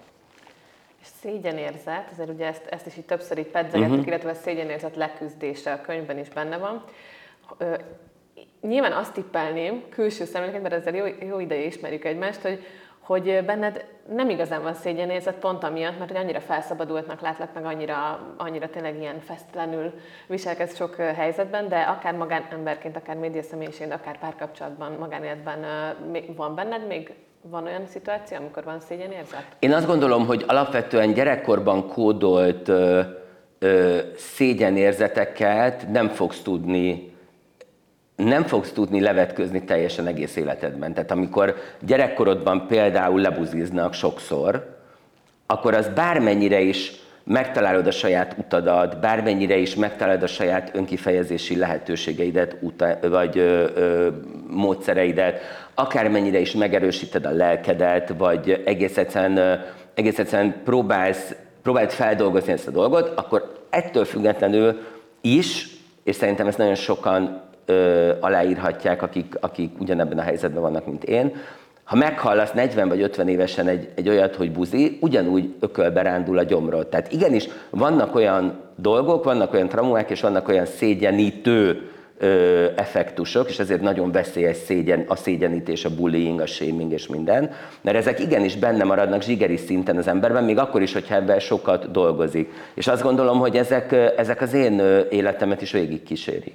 Szégyenérzet, 1.26 2.08
azért 2.12 2.28
ugye 2.28 2.46
ezt, 2.46 2.66
ezt 2.66 2.86
is 2.86 2.96
így 2.96 3.04
többször 3.04 3.38
így 3.38 3.46
pedzegettük, 3.46 3.92
uh-huh. 3.92 4.06
illetve 4.06 4.30
a 4.30 4.34
szégyenérzet 4.34 4.96
leküzdése 4.96 5.72
a 5.72 5.80
könyvben 5.80 6.18
is 6.18 6.28
benne 6.28 6.56
van. 6.56 6.84
Ö, 7.58 7.74
nyilván 8.60 8.92
azt 8.92 9.12
tippelném, 9.12 9.82
külső 9.88 10.24
szemléként, 10.24 10.62
mert 10.62 10.74
ezzel 10.74 10.94
jó, 10.94 11.04
jó 11.28 11.38
ideje 11.40 11.64
ismerjük 11.64 12.04
egymást, 12.04 12.40
hogy 12.40 12.64
hogy 12.98 13.44
benned 13.44 13.84
nem 14.08 14.30
igazán 14.30 14.62
van 14.62 14.74
szégyenérzet 14.74 15.34
pont 15.34 15.64
amiatt, 15.64 15.98
mert 15.98 16.10
hogy 16.10 16.20
annyira 16.20 16.40
felszabadultnak 16.40 17.20
látlak, 17.20 17.54
meg 17.54 17.64
annyira, 17.64 18.20
annyira 18.36 18.70
tényleg 18.70 18.98
ilyen 18.98 19.20
fesztelenül 19.20 19.92
viselkedsz 20.26 20.76
sok 20.76 20.94
helyzetben, 20.94 21.68
de 21.68 21.80
akár 21.80 22.14
magánemberként, 22.14 22.96
akár 22.96 23.16
médiaszemélyiségként, 23.16 23.92
akár 23.92 24.18
párkapcsolatban, 24.18 24.92
magánéletben 24.92 25.64
van 26.36 26.54
benned 26.54 26.86
még 26.86 27.14
van 27.50 27.64
olyan 27.64 27.86
szituáció, 27.86 28.36
amikor 28.36 28.64
van 28.64 28.80
szégyenérzet? 28.80 29.46
Én 29.58 29.72
azt 29.72 29.86
gondolom, 29.86 30.26
hogy 30.26 30.44
alapvetően 30.46 31.12
gyerekkorban 31.12 31.88
kódolt 31.88 32.68
ö, 32.68 33.00
ö, 33.58 33.98
szégyenérzeteket 34.16 35.88
nem 35.88 36.08
fogsz 36.08 36.40
tudni 36.42 37.14
nem 38.16 38.42
fogsz 38.42 38.72
tudni 38.72 39.00
levetközni 39.00 39.64
teljesen 39.64 40.06
egész 40.06 40.36
életedben. 40.36 40.94
Tehát 40.94 41.10
amikor 41.10 41.54
gyerekkorodban 41.80 42.66
például 42.66 43.20
lebuziznak 43.20 43.94
sokszor, 43.94 44.76
akkor 45.46 45.74
az 45.74 45.88
bármennyire 45.88 46.60
is 46.60 46.92
megtalálod 47.26 47.86
a 47.86 47.90
saját 47.90 48.34
utadat, 48.38 49.00
bármennyire 49.00 49.56
is 49.56 49.74
megtalálod 49.74 50.22
a 50.22 50.26
saját 50.26 50.70
önkifejezési 50.74 51.56
lehetőségeidet, 51.56 52.56
uta, 52.60 52.98
vagy 53.02 53.38
ö, 53.38 53.66
ö, 53.74 54.08
módszereidet, 54.48 55.40
akármennyire 55.74 56.38
is 56.38 56.52
megerősíted 56.52 57.26
a 57.26 57.30
lelkedet, 57.30 58.14
vagy 58.18 58.62
egész 58.64 58.96
egyszerűen, 58.96 59.64
egész 59.94 60.18
egyszerűen 60.18 60.54
próbálsz, 60.64 61.34
próbálsz 61.62 61.94
feldolgozni 61.94 62.52
ezt 62.52 62.66
a 62.66 62.70
dolgot, 62.70 63.12
akkor 63.14 63.52
ettől 63.70 64.04
függetlenül 64.04 64.80
is, 65.20 65.68
és 66.04 66.16
szerintem 66.16 66.46
ezt 66.46 66.58
nagyon 66.58 66.74
sokan 66.74 67.42
ö, 67.64 68.12
aláírhatják, 68.20 69.02
akik, 69.02 69.34
akik 69.40 69.80
ugyanebben 69.80 70.18
a 70.18 70.22
helyzetben 70.22 70.62
vannak, 70.62 70.86
mint 70.86 71.04
én, 71.04 71.36
ha 71.86 71.96
meghallasz 71.96 72.52
40 72.52 72.88
vagy 72.88 73.02
50 73.02 73.28
évesen 73.28 73.68
egy, 73.68 73.88
egy 73.94 74.08
olyat, 74.08 74.34
hogy 74.34 74.52
buzi, 74.52 74.98
ugyanúgy 75.00 75.54
ökölbe 75.60 76.02
rándul 76.02 76.38
a 76.38 76.42
gyomrod. 76.42 76.86
Tehát 76.86 77.12
igenis 77.12 77.48
vannak 77.70 78.14
olyan 78.14 78.60
dolgok, 78.76 79.24
vannak 79.24 79.52
olyan 79.52 79.68
traumák, 79.68 80.10
és 80.10 80.20
vannak 80.20 80.48
olyan 80.48 80.66
szégyenítő 80.66 81.90
ö, 82.18 82.64
effektusok, 82.76 83.48
és 83.48 83.58
ezért 83.58 83.80
nagyon 83.80 84.12
veszélyes 84.12 84.56
szégyen, 84.56 85.04
a 85.08 85.16
szégyenítés, 85.16 85.84
a 85.84 85.94
bullying, 85.94 86.40
a 86.40 86.46
shaming 86.46 86.92
és 86.92 87.06
minden, 87.06 87.50
mert 87.80 87.96
ezek 87.96 88.20
igenis 88.20 88.56
benne 88.56 88.84
maradnak 88.84 89.22
zsigeri 89.22 89.56
szinten 89.56 89.96
az 89.96 90.06
emberben, 90.06 90.44
még 90.44 90.58
akkor 90.58 90.82
is, 90.82 90.92
hogyha 90.92 91.14
ebben 91.14 91.38
sokat 91.38 91.90
dolgozik. 91.90 92.52
És 92.74 92.86
azt 92.86 93.02
gondolom, 93.02 93.38
hogy 93.38 93.56
ezek, 93.56 93.92
ezek 94.16 94.40
az 94.40 94.52
én 94.52 94.82
életemet 95.10 95.62
is 95.62 95.72
végig 95.72 96.02
kísérik. 96.02 96.54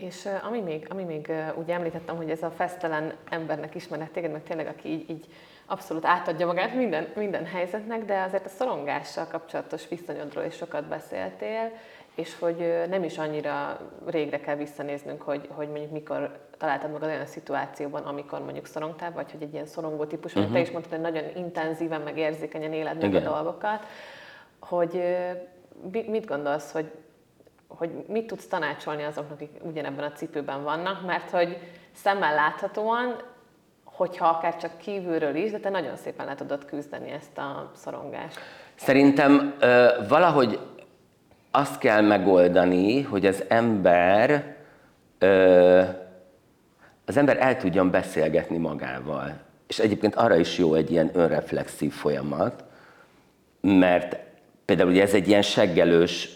És 0.00 0.28
ami 0.42 0.60
még, 0.60 0.86
ami 0.90 1.04
még 1.04 1.32
úgy 1.54 1.70
említettem, 1.70 2.16
hogy 2.16 2.30
ez 2.30 2.42
a 2.42 2.50
fesztelen 2.50 3.12
embernek 3.28 3.74
ismeret 3.74 4.10
téged, 4.10 4.32
meg 4.32 4.42
tényleg, 4.42 4.66
aki 4.66 4.88
így, 4.88 5.10
így 5.10 5.26
abszolút 5.66 6.04
átadja 6.04 6.46
magát 6.46 6.74
minden, 6.74 7.08
minden 7.14 7.46
helyzetnek, 7.46 8.04
de 8.04 8.22
azért 8.22 8.44
a 8.44 8.48
szorongással 8.48 9.26
kapcsolatos 9.26 9.88
viszonyodról 9.88 10.44
is 10.44 10.54
sokat 10.54 10.84
beszéltél, 10.84 11.72
és 12.14 12.38
hogy 12.38 12.84
nem 12.88 13.04
is 13.04 13.18
annyira 13.18 13.80
régre 14.06 14.40
kell 14.40 14.56
visszanéznünk, 14.56 15.22
hogy, 15.22 15.48
hogy 15.50 15.68
mondjuk 15.68 15.90
mikor 15.90 16.38
találtad 16.58 16.90
magad 16.90 17.08
olyan 17.08 17.26
szituációban, 17.26 18.02
amikor 18.02 18.44
mondjuk 18.44 18.66
szorongtál, 18.66 19.12
vagy 19.12 19.30
hogy 19.30 19.42
egy 19.42 19.52
ilyen 19.52 19.66
szorongó 19.66 20.04
típus, 20.04 20.34
uh-huh. 20.34 20.52
te 20.52 20.60
is 20.60 20.70
mondtad, 20.70 20.92
hogy 20.92 21.12
nagyon 21.12 21.24
intenzíven, 21.36 22.00
meg 22.00 22.18
érzékenyen 22.18 22.72
éled 22.72 23.00
meg 23.00 23.14
a 23.14 23.20
dolgokat, 23.20 23.86
hogy 24.60 25.02
mit 25.90 26.26
gondolsz, 26.26 26.72
hogy 26.72 26.90
hogy 27.76 27.90
mit 28.08 28.26
tudsz 28.26 28.46
tanácsolni 28.46 29.02
azoknak, 29.02 29.32
akik 29.32 29.50
ugyanebben 29.62 30.04
a 30.04 30.12
cipőben 30.12 30.62
vannak, 30.62 31.06
mert 31.06 31.30
hogy 31.30 31.56
szemmel 31.92 32.34
láthatóan, 32.34 33.16
hogyha 33.84 34.26
akár 34.26 34.56
csak 34.56 34.78
kívülről 34.78 35.34
is, 35.34 35.50
de 35.50 35.58
te 35.58 35.68
nagyon 35.68 35.96
szépen 35.96 36.26
le 36.26 36.34
tudod 36.34 36.64
küzdeni 36.64 37.10
ezt 37.10 37.38
a 37.38 37.70
szorongást. 37.74 38.38
Szerintem 38.74 39.54
valahogy 40.08 40.58
azt 41.50 41.78
kell 41.78 42.00
megoldani, 42.00 43.02
hogy 43.02 43.26
az 43.26 43.44
ember 43.48 44.56
az 47.04 47.16
ember 47.16 47.36
el 47.40 47.56
tudjon 47.56 47.90
beszélgetni 47.90 48.56
magával. 48.56 49.32
És 49.66 49.78
egyébként 49.78 50.14
arra 50.14 50.36
is 50.36 50.58
jó 50.58 50.74
egy 50.74 50.90
ilyen 50.90 51.10
önreflexív 51.12 51.92
folyamat, 51.92 52.64
mert 53.60 54.16
Például 54.70 54.90
ugye 54.90 55.02
ez 55.02 55.14
egy 55.14 55.28
ilyen 55.28 55.42
seggelős, 55.42 56.28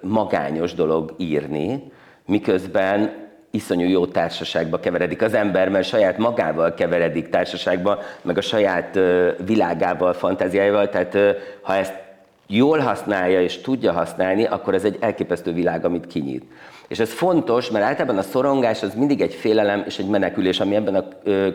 magányos 0.00 0.74
dolog 0.74 1.14
írni, 1.18 1.92
miközben 2.26 3.12
iszonyú 3.50 3.88
jó 3.88 4.06
társaságba 4.06 4.80
keveredik 4.80 5.22
az 5.22 5.34
ember, 5.34 5.68
mert 5.68 5.88
saját 5.88 6.18
magával 6.18 6.74
keveredik 6.74 7.28
társaságba, 7.28 7.98
meg 8.22 8.38
a 8.38 8.40
saját 8.40 8.98
világával, 9.44 10.12
fantáziájával, 10.12 10.88
tehát 10.88 11.16
ha 11.62 11.74
ezt 11.74 11.94
jól 12.46 12.78
használja 12.78 13.42
és 13.42 13.60
tudja 13.60 13.92
használni, 13.92 14.44
akkor 14.44 14.74
ez 14.74 14.84
egy 14.84 14.96
elképesztő 15.00 15.52
világ, 15.52 15.84
amit 15.84 16.06
kinyit. 16.06 16.44
És 16.88 16.98
ez 16.98 17.12
fontos, 17.12 17.70
mert 17.70 17.84
általában 17.84 18.18
a 18.18 18.22
szorongás 18.22 18.82
az 18.82 18.94
mindig 18.94 19.20
egy 19.20 19.34
félelem 19.34 19.82
és 19.86 19.98
egy 19.98 20.06
menekülés, 20.06 20.60
ami 20.60 20.74
ebben 20.74 20.94
a 20.94 21.04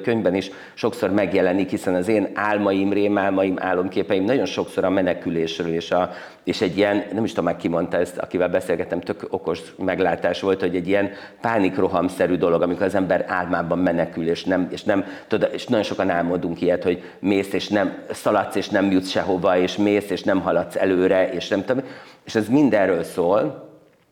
könyvben 0.02 0.36
is 0.36 0.52
sokszor 0.74 1.12
megjelenik, 1.12 1.70
hiszen 1.70 1.96
az 1.96 2.08
én 2.08 2.30
álmaim, 2.34 2.94
rémálmaim, 2.94 3.56
álomképeim 3.60 4.24
nagyon 4.24 4.46
sokszor 4.46 4.84
a 4.84 4.90
menekülésről 4.90 5.74
és, 5.74 5.92
a, 5.92 6.12
és 6.44 6.62
egy 6.62 6.78
ilyen, 6.78 7.04
nem 7.14 7.24
is 7.24 7.30
tudom 7.30 7.46
már 7.46 7.58
ki 7.58 7.68
mondta 7.68 7.98
ezt, 7.98 8.18
akivel 8.18 8.50
beszélgettem, 8.50 9.00
tök 9.00 9.28
okos 9.30 9.60
meglátás 9.78 10.42
volt, 10.42 10.60
hogy 10.60 10.76
egy 10.76 10.88
ilyen 10.88 11.10
pánikrohamszerű 11.42 12.36
dolog, 12.36 12.62
amikor 12.62 12.86
az 12.86 12.96
ember 12.96 13.26
álmában 13.28 13.80
menekül, 13.80 14.28
és, 14.28 14.44
nem, 14.44 14.68
és, 14.72 14.84
nem, 14.84 15.06
tudod, 15.28 15.50
és 15.54 15.66
nagyon 15.66 15.86
sokan 15.86 16.10
álmodunk 16.10 16.62
ilyet, 16.62 16.84
hogy 16.84 17.04
mész 17.20 17.54
és 17.54 17.68
nem 17.68 17.98
szaladsz, 18.12 18.56
és 18.56 18.70
nem 18.70 18.92
jutsz 18.92 19.10
sehova, 19.10 19.58
és 19.58 19.78
mész 19.78 20.10
és 20.10 20.24
nem 20.24 20.42
haladsz 20.42 20.76
előre, 20.76 21.32
és 21.32 21.48
nem 21.48 21.66
tudom, 21.66 21.84
és 22.26 22.36
ez 22.36 22.48
mindenről 22.48 23.04
szól, 23.04 23.69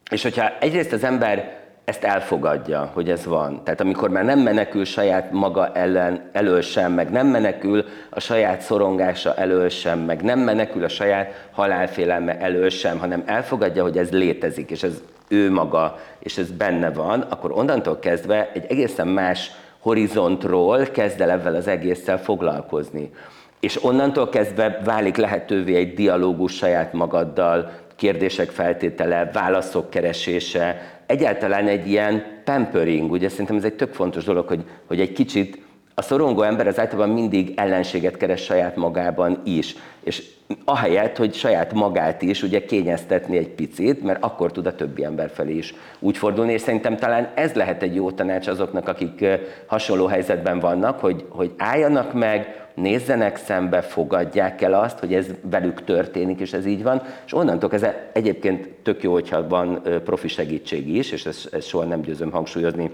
és 0.10 0.24
hogyha 0.24 0.58
egyrészt 0.60 0.94
az 0.94 1.04
ember 1.04 1.56
ezt 1.86 2.04
elfogadja, 2.04 2.92
hogy 2.94 3.10
ez 3.10 3.26
van. 3.26 3.64
Tehát 3.64 3.82
amikor 3.82 4.10
már 4.10 4.24
nem 4.24 4.40
menekül 4.40 4.86
saját 4.86 5.32
maga 5.32 5.72
ellen 5.74 6.30
elől 6.32 6.62
sem, 6.62 6.94
meg 6.94 7.10
nem 7.10 7.28
menekül 7.28 7.86
a 8.10 8.20
saját 8.20 8.62
szorongása 8.62 9.36
elől 9.36 9.70
sem, 9.70 10.00
meg 10.00 10.22
nem 10.22 10.40
menekül 10.40 10.84
a 10.84 10.88
saját 10.88 11.48
halálfélelme 11.52 12.40
elől 12.40 12.70
sem, 12.70 13.00
hanem 13.00 13.24
elfogadja, 13.26 13.84
hogy 13.84 13.98
ez 13.98 14.12
létezik, 14.12 14.72
és 14.72 14.84
ez 14.84 15.02
ő 15.28 15.52
maga, 15.52 16.00
és 16.20 16.38
ez 16.38 16.52
benne 16.52 16.92
van, 16.92 17.22
akkor 17.22 17.52
onnantól 17.52 18.00
kezdve 18.00 18.52
egy 18.54 18.66
egészen 18.70 19.08
más 19.08 19.52
horizontról 19.80 20.86
kezd 20.86 21.22
el 21.22 21.32
ebben 21.32 21.56
az 21.56 21.68
egésszel 21.68 22.20
foglalkozni. 22.20 23.12
És 23.60 23.84
onnantól 23.84 24.30
kezdve 24.30 24.82
válik 24.84 25.16
lehetővé 25.16 25.76
egy 25.76 25.94
dialógus 25.94 26.56
saját 26.56 26.94
magaddal, 26.94 27.72
kérdések 27.98 28.50
feltétele, 28.50 29.30
válaszok 29.34 29.90
keresése, 29.90 31.00
egyáltalán 31.06 31.68
egy 31.68 31.88
ilyen 31.88 32.42
pampering, 32.44 33.12
ugye 33.12 33.30
szerintem 33.30 33.56
ez 33.56 33.64
egy 33.64 33.74
tök 33.74 33.94
fontos 33.94 34.24
dolog, 34.24 34.48
hogy, 34.48 34.64
hogy 34.88 35.00
egy 35.00 35.12
kicsit 35.12 35.67
a 36.00 36.02
szorongó 36.02 36.42
ember 36.42 36.68
az 36.68 36.80
általában 36.80 37.14
mindig 37.14 37.54
ellenséget 37.56 38.18
keres 38.18 38.44
saját 38.44 38.76
magában 38.76 39.42
is, 39.44 39.76
és 40.04 40.24
ahelyett, 40.66 41.18
hogy 41.18 41.34
saját 41.34 41.74
magát 41.74 42.22
is 42.22 42.44
ugye 42.44 42.66
kényeztetni 42.66 43.38
egy 43.38 43.50
picit, 43.50 44.04
mert 44.04 44.24
akkor 44.24 44.52
tud 44.52 44.66
a 44.66 44.76
többi 44.76 45.04
ember 45.04 45.30
felé 45.30 45.56
is 45.56 45.74
úgy 46.00 46.18
fordulni, 46.18 46.54
és 46.54 46.62
szerintem 46.62 46.98
talán 46.98 47.30
ez 47.36 47.54
lehet 47.54 47.84
egy 47.84 47.96
jó 47.96 48.12
tanács 48.12 48.48
azoknak, 48.48 48.88
akik 48.88 49.26
hasonló 49.66 50.06
helyzetben 50.06 50.60
vannak, 50.60 51.00
hogy, 51.00 51.26
hogy 51.30 51.54
álljanak 51.58 52.14
meg, 52.14 52.68
nézzenek 52.76 53.38
szembe, 53.38 53.82
fogadják 53.82 54.62
el 54.62 54.74
azt, 54.74 55.00
hogy 55.00 55.14
ez 55.14 55.28
velük 55.42 55.84
történik, 55.84 56.40
és 56.40 56.54
ez 56.54 56.66
így 56.66 56.84
van, 56.84 57.02
és 57.26 57.34
onnantól 57.34 57.72
ez 57.72 57.86
egyébként 58.14 58.70
tök 58.84 59.04
jó, 59.04 59.14
hogyha 59.14 59.48
van 59.48 59.82
profi 60.04 60.28
segítség 60.28 60.96
is, 60.96 61.12
és 61.12 61.26
ezt, 61.26 61.54
ezt 61.54 61.68
soha 61.68 61.84
nem 61.84 62.02
győzöm 62.02 62.32
hangsúlyozni, 62.32 62.92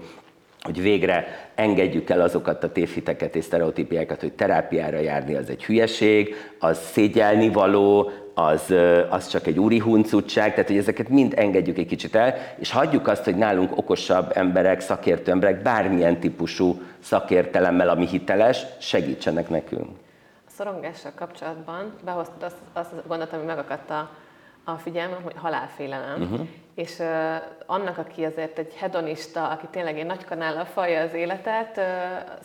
hogy 0.64 0.82
végre 0.82 1.48
engedjük 1.54 2.10
el 2.10 2.20
azokat 2.20 2.64
a 2.64 2.72
tévhiteket 2.72 3.36
és 3.36 3.44
sztereotípiákat, 3.44 4.20
hogy 4.20 4.32
terápiára 4.32 4.98
járni 4.98 5.34
az 5.34 5.48
egy 5.48 5.64
hülyeség, 5.64 6.34
az 6.58 6.78
szégyelni 6.78 7.48
való, 7.48 8.10
az, 8.34 8.74
az 9.10 9.28
csak 9.28 9.46
egy 9.46 9.58
úri 9.58 9.78
huncutság, 9.78 10.50
tehát 10.50 10.68
hogy 10.68 10.78
ezeket 10.78 11.08
mind 11.08 11.32
engedjük 11.36 11.78
egy 11.78 11.86
kicsit 11.86 12.14
el, 12.14 12.34
és 12.58 12.70
hagyjuk 12.70 13.08
azt, 13.08 13.24
hogy 13.24 13.36
nálunk 13.36 13.76
okosabb 13.76 14.30
emberek, 14.34 14.80
szakértő 14.80 15.30
emberek, 15.30 15.62
bármilyen 15.62 16.20
típusú 16.20 16.82
szakértelemmel, 16.98 17.88
ami 17.88 18.06
hiteles, 18.06 18.62
segítsenek 18.78 19.48
nekünk. 19.48 19.88
A 20.46 20.50
szorongással 20.56 21.12
kapcsolatban 21.14 21.92
behoztad 22.04 22.42
azt, 22.42 22.56
azt 22.72 22.92
a 22.92 23.08
gondot, 23.08 23.32
ami 23.32 23.44
megakadt 23.44 23.90
a, 23.90 24.10
a 24.64 24.72
figyelmem, 24.72 25.22
hogy 25.22 25.34
halálfélelem. 25.36 26.22
Uh-huh. 26.22 26.48
És 26.74 26.98
uh, 26.98 27.06
annak, 27.66 27.98
aki 27.98 28.24
azért 28.24 28.58
egy 28.58 28.74
hedonista, 28.74 29.48
aki 29.48 29.66
tényleg 29.70 29.98
egy 29.98 30.06
nagy 30.06 30.24
kanállal 30.24 30.64
falja 30.64 31.00
az 31.00 31.14
életet, 31.14 31.76
uh, 31.76 31.84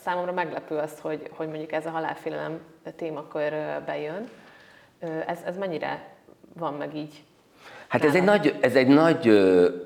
számomra 0.04 0.32
meglepő 0.32 0.76
az, 0.76 1.00
hogy, 1.02 1.30
hogy 1.32 1.48
mondjuk 1.48 1.72
ez 1.72 1.86
a 1.86 1.90
halálfélelem 1.90 2.60
témakör 2.96 3.54
uh, 3.54 3.86
bejön. 3.86 4.30
Ez, 5.26 5.40
ez 5.46 5.58
mennyire 5.58 6.04
van 6.54 6.74
meg 6.74 6.96
így? 6.96 7.24
Hát 7.88 8.04
ez 8.04 8.16
egy, 8.16 8.24
nagy, 8.24 8.56
ez 8.62 8.76
egy 8.76 8.88
nagy 8.88 9.32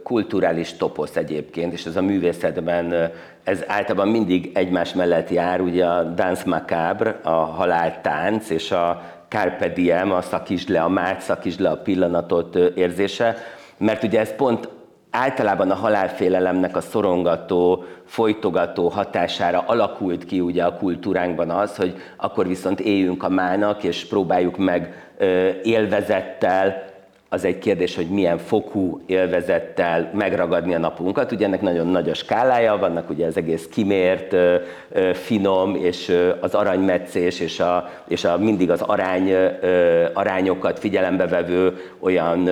kulturális 0.04 0.74
toposz 0.74 1.16
egyébként, 1.16 1.74
és 1.74 1.86
ez 1.86 1.96
a 1.96 2.02
művészetben, 2.02 3.12
ez 3.44 3.64
általában 3.68 4.08
mindig 4.08 4.52
egymás 4.54 4.94
mellett 4.94 5.30
jár, 5.30 5.62
ugye 5.62 5.86
a 5.86 6.04
dance 6.04 6.44
macabre, 6.46 7.20
a 7.24 7.30
haláltánc, 7.30 8.50
és 8.50 8.72
a 8.72 9.02
carpe 9.28 9.68
diem, 9.68 10.12
a 10.12 10.22
szakítsd 10.22 10.70
le 10.70 10.82
a 10.82 10.90
mát, 10.90 11.22
szakítsd 11.22 11.60
le 11.60 11.70
a 11.70 11.78
pillanatot 11.78 12.56
érzése, 12.56 13.36
mert 13.84 14.04
ugye 14.04 14.20
ez 14.20 14.36
pont 14.36 14.70
általában 15.12 15.72
a 15.72 15.76
halálfélelemnek 15.76 16.76
a 16.76 16.82
szorongató, 16.82 17.84
folytogató 18.06 18.88
hatására 18.88 19.64
alakult 19.68 20.26
ki 20.26 20.40
ugye 20.40 20.64
a 20.64 20.78
kultúránkban 20.78 21.50
az, 21.50 21.76
hogy 21.76 21.96
akkor 22.18 22.48
viszont 22.48 22.80
éljünk 22.80 23.24
a 23.24 23.30
mának, 23.30 23.84
és 23.84 24.06
próbáljuk 24.06 24.58
meg 24.58 25.12
élvezettel, 25.64 26.92
az 27.30 27.46
egy 27.46 27.60
kérdés, 27.60 27.96
hogy 27.96 28.08
milyen 28.08 28.38
fokú 28.38 29.02
élvezettel 29.06 30.12
megragadni 30.14 30.74
a 30.74 30.80
napunkat. 30.80 31.32
Ugye 31.32 31.46
ennek 31.46 31.62
nagyon 31.62 31.88
nagy 31.88 32.10
a 32.10 32.14
skálája, 32.14 32.78
vannak 32.78 33.10
ugye 33.10 33.26
az 33.26 33.38
egész 33.38 33.68
kimért, 33.68 34.36
finom, 35.14 35.76
és 35.76 36.18
az 36.40 36.56
aranymetszés, 36.56 37.40
és, 37.40 37.60
a, 37.60 37.90
és 38.08 38.24
a, 38.24 38.38
mindig 38.38 38.72
az 38.72 38.82
arány, 38.82 39.34
arányokat 40.14 40.80
figyelembe 40.80 41.28
vevő 41.28 41.78
olyan 42.00 42.50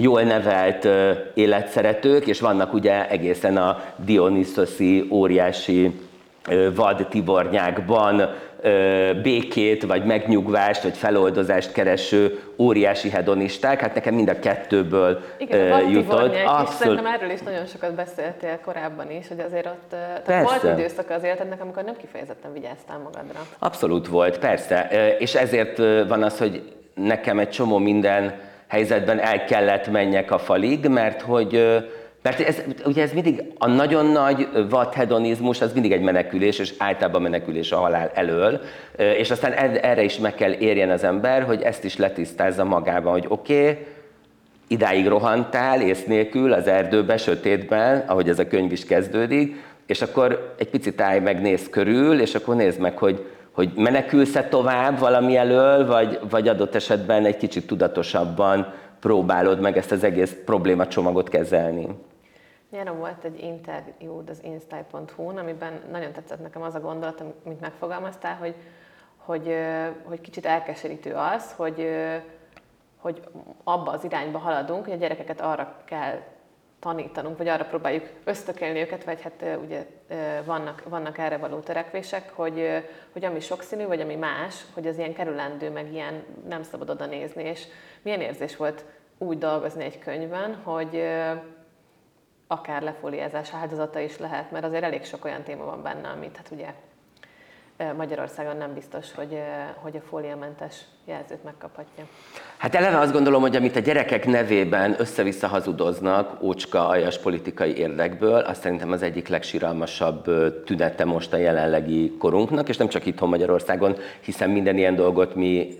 jól 0.00 0.22
nevelt 0.22 0.88
életszeretők, 1.34 2.26
és 2.26 2.40
vannak 2.40 2.72
ugye 2.72 3.08
egészen 3.08 3.56
a 3.56 3.82
Dionysoszi 3.96 5.08
óriási 5.10 6.00
vad 6.74 7.06
tibornyákban 7.10 8.34
békét, 9.22 9.82
vagy 9.82 10.04
megnyugvást, 10.04 10.82
vagy 10.82 10.96
feloldozást 10.96 11.72
kereső 11.72 12.40
óriási 12.56 13.10
hedonisták. 13.10 13.80
Hát 13.80 13.94
nekem 13.94 14.14
mind 14.14 14.28
a 14.28 14.38
kettőből 14.38 15.20
Igen, 15.38 15.72
a 15.72 15.80
jutott. 15.80 16.34
Abszolút. 16.34 16.68
És 16.68 16.74
szerintem 16.74 17.06
erről 17.06 17.30
is 17.30 17.40
nagyon 17.40 17.66
sokat 17.66 17.94
beszéltél 17.94 18.58
korábban 18.64 19.10
is, 19.10 19.28
hogy 19.28 19.40
azért 19.40 19.66
ott 19.66 19.94
tehát 20.24 20.60
volt 20.60 20.78
időszak 20.78 21.10
az 21.10 21.22
életednek, 21.22 21.60
amikor 21.60 21.82
nem 21.82 21.96
kifejezetten 21.96 22.52
vigyáztál 22.52 22.98
magadra. 22.98 23.40
Abszolút 23.58 24.08
volt, 24.08 24.38
persze. 24.38 24.88
És 25.18 25.34
ezért 25.34 25.78
van 26.08 26.22
az, 26.22 26.38
hogy 26.38 26.62
nekem 26.94 27.38
egy 27.38 27.50
csomó 27.50 27.78
minden 27.78 28.34
helyzetben 28.68 29.20
el 29.20 29.44
kellett 29.44 29.90
menjek 29.90 30.30
a 30.30 30.38
falig, 30.38 30.86
mert 30.86 31.22
hogy 31.22 31.82
mert 32.22 32.40
ez, 32.40 32.62
ugye 32.84 33.02
ez 33.02 33.12
mindig, 33.12 33.42
a 33.58 33.66
nagyon 33.66 34.06
nagy 34.06 34.48
vadhedonizmus 34.68 35.60
az 35.60 35.72
mindig 35.72 35.92
egy 35.92 36.00
menekülés, 36.00 36.58
és 36.58 36.74
általában 36.78 37.22
menekülés 37.22 37.72
a 37.72 37.76
halál 37.76 38.10
elől, 38.14 38.60
és 38.96 39.30
aztán 39.30 39.52
erre 39.52 40.02
is 40.02 40.18
meg 40.18 40.34
kell 40.34 40.52
érjen 40.52 40.90
az 40.90 41.04
ember, 41.04 41.42
hogy 41.42 41.62
ezt 41.62 41.84
is 41.84 41.96
letisztázza 41.96 42.64
magában, 42.64 43.12
hogy 43.12 43.24
oké, 43.28 43.60
okay, 43.60 43.86
idáig 44.68 45.06
rohantál 45.06 45.80
ész 45.80 46.04
nélkül 46.04 46.52
az 46.52 46.66
erdőbe, 46.66 47.16
sötétben, 47.16 48.04
ahogy 48.06 48.28
ez 48.28 48.38
a 48.38 48.46
könyv 48.48 48.72
is 48.72 48.84
kezdődik, 48.84 49.56
és 49.86 50.02
akkor 50.02 50.54
egy 50.58 50.68
picit 50.68 51.00
állj 51.00 51.18
meg, 51.20 51.40
néz 51.40 51.68
körül, 51.70 52.20
és 52.20 52.34
akkor 52.34 52.56
nézd 52.56 52.80
meg, 52.80 52.98
hogy, 52.98 53.26
hogy 53.58 53.72
menekülsz-e 53.74 54.48
tovább 54.48 54.98
valami 54.98 55.36
elől, 55.36 55.86
vagy, 55.86 56.20
vagy 56.30 56.48
adott 56.48 56.74
esetben 56.74 57.24
egy 57.24 57.36
kicsit 57.36 57.66
tudatosabban 57.66 58.74
próbálod 59.00 59.60
meg 59.60 59.76
ezt 59.76 59.92
az 59.92 60.04
egész 60.04 60.36
problémacsomagot 60.44 61.28
kezelni. 61.28 61.88
Nyáron 62.70 62.98
volt 62.98 63.24
egy 63.24 63.42
interjú 63.42 64.22
az 64.26 64.40
instyle.hu-n, 64.42 65.38
amiben 65.38 65.80
nagyon 65.90 66.12
tetszett 66.12 66.42
nekem 66.42 66.62
az 66.62 66.74
a 66.74 66.80
gondolat, 66.80 67.24
amit 67.44 67.60
megfogalmaztál, 67.60 68.36
hogy, 68.36 68.54
hogy, 69.16 69.54
hogy 70.02 70.20
kicsit 70.20 70.46
elkeserítő 70.46 71.12
az, 71.12 71.52
hogy, 71.56 71.88
hogy 72.96 73.20
abba 73.64 73.90
az 73.90 74.04
irányba 74.04 74.38
haladunk, 74.38 74.84
hogy 74.84 74.94
a 74.94 74.96
gyerekeket 74.96 75.40
arra 75.40 75.76
kell 75.84 76.18
tanítanunk, 76.78 77.36
vagy 77.38 77.48
arra 77.48 77.64
próbáljuk 77.64 78.08
ösztökélni 78.24 78.80
őket, 78.80 79.04
vagy 79.04 79.22
hát 79.22 79.44
ugye 79.64 79.86
vannak, 80.44 80.82
vannak 80.88 81.18
erre 81.18 81.36
való 81.36 81.58
törekvések, 81.58 82.30
hogy, 82.34 82.84
hogy 83.12 83.24
ami 83.24 83.40
sokszínű, 83.40 83.86
vagy 83.86 84.00
ami 84.00 84.14
más, 84.14 84.64
hogy 84.74 84.86
az 84.86 84.98
ilyen 84.98 85.14
kerülendő, 85.14 85.70
meg 85.70 85.92
ilyen 85.92 86.24
nem 86.48 86.62
szabad 86.62 86.90
oda 86.90 87.06
nézni, 87.06 87.42
és 87.42 87.64
milyen 88.02 88.20
érzés 88.20 88.56
volt 88.56 88.84
úgy 89.18 89.38
dolgozni 89.38 89.84
egy 89.84 89.98
könyvben, 89.98 90.54
hogy 90.54 91.04
akár 92.46 92.82
lefóliázás 92.82 93.54
áldozata 93.54 94.00
is 94.00 94.18
lehet, 94.18 94.50
mert 94.50 94.64
azért 94.64 94.84
elég 94.84 95.04
sok 95.04 95.24
olyan 95.24 95.42
téma 95.42 95.64
van 95.64 95.82
benne, 95.82 96.08
amit 96.08 96.36
hát 96.36 96.50
ugye 96.50 96.74
Magyarországon 97.96 98.56
nem 98.56 98.74
biztos, 98.74 99.06
hogy, 99.14 99.38
hogy 99.74 99.96
a 99.96 100.00
fóliamentes 100.08 100.74
jelzőt 101.04 101.44
megkaphatja. 101.44 102.04
Hát 102.56 102.74
eleve 102.74 102.98
azt 102.98 103.12
gondolom, 103.12 103.40
hogy 103.40 103.56
amit 103.56 103.76
a 103.76 103.80
gyerekek 103.80 104.26
nevében 104.26 104.94
össze-vissza 104.98 105.46
hazudoznak 105.46 106.42
ócska 106.42 106.88
aljas 106.88 107.18
politikai 107.18 107.76
érdekből, 107.76 108.38
azt 108.38 108.60
szerintem 108.60 108.92
az 108.92 109.02
egyik 109.02 109.28
legsiralmasabb 109.28 110.24
tünete 110.64 111.04
most 111.04 111.32
a 111.32 111.36
jelenlegi 111.36 112.16
korunknak, 112.18 112.68
és 112.68 112.76
nem 112.76 112.88
csak 112.88 113.06
itthon 113.06 113.28
Magyarországon, 113.28 113.96
hiszen 114.20 114.50
minden 114.50 114.76
ilyen 114.76 114.94
dolgot 114.94 115.34
mi 115.34 115.76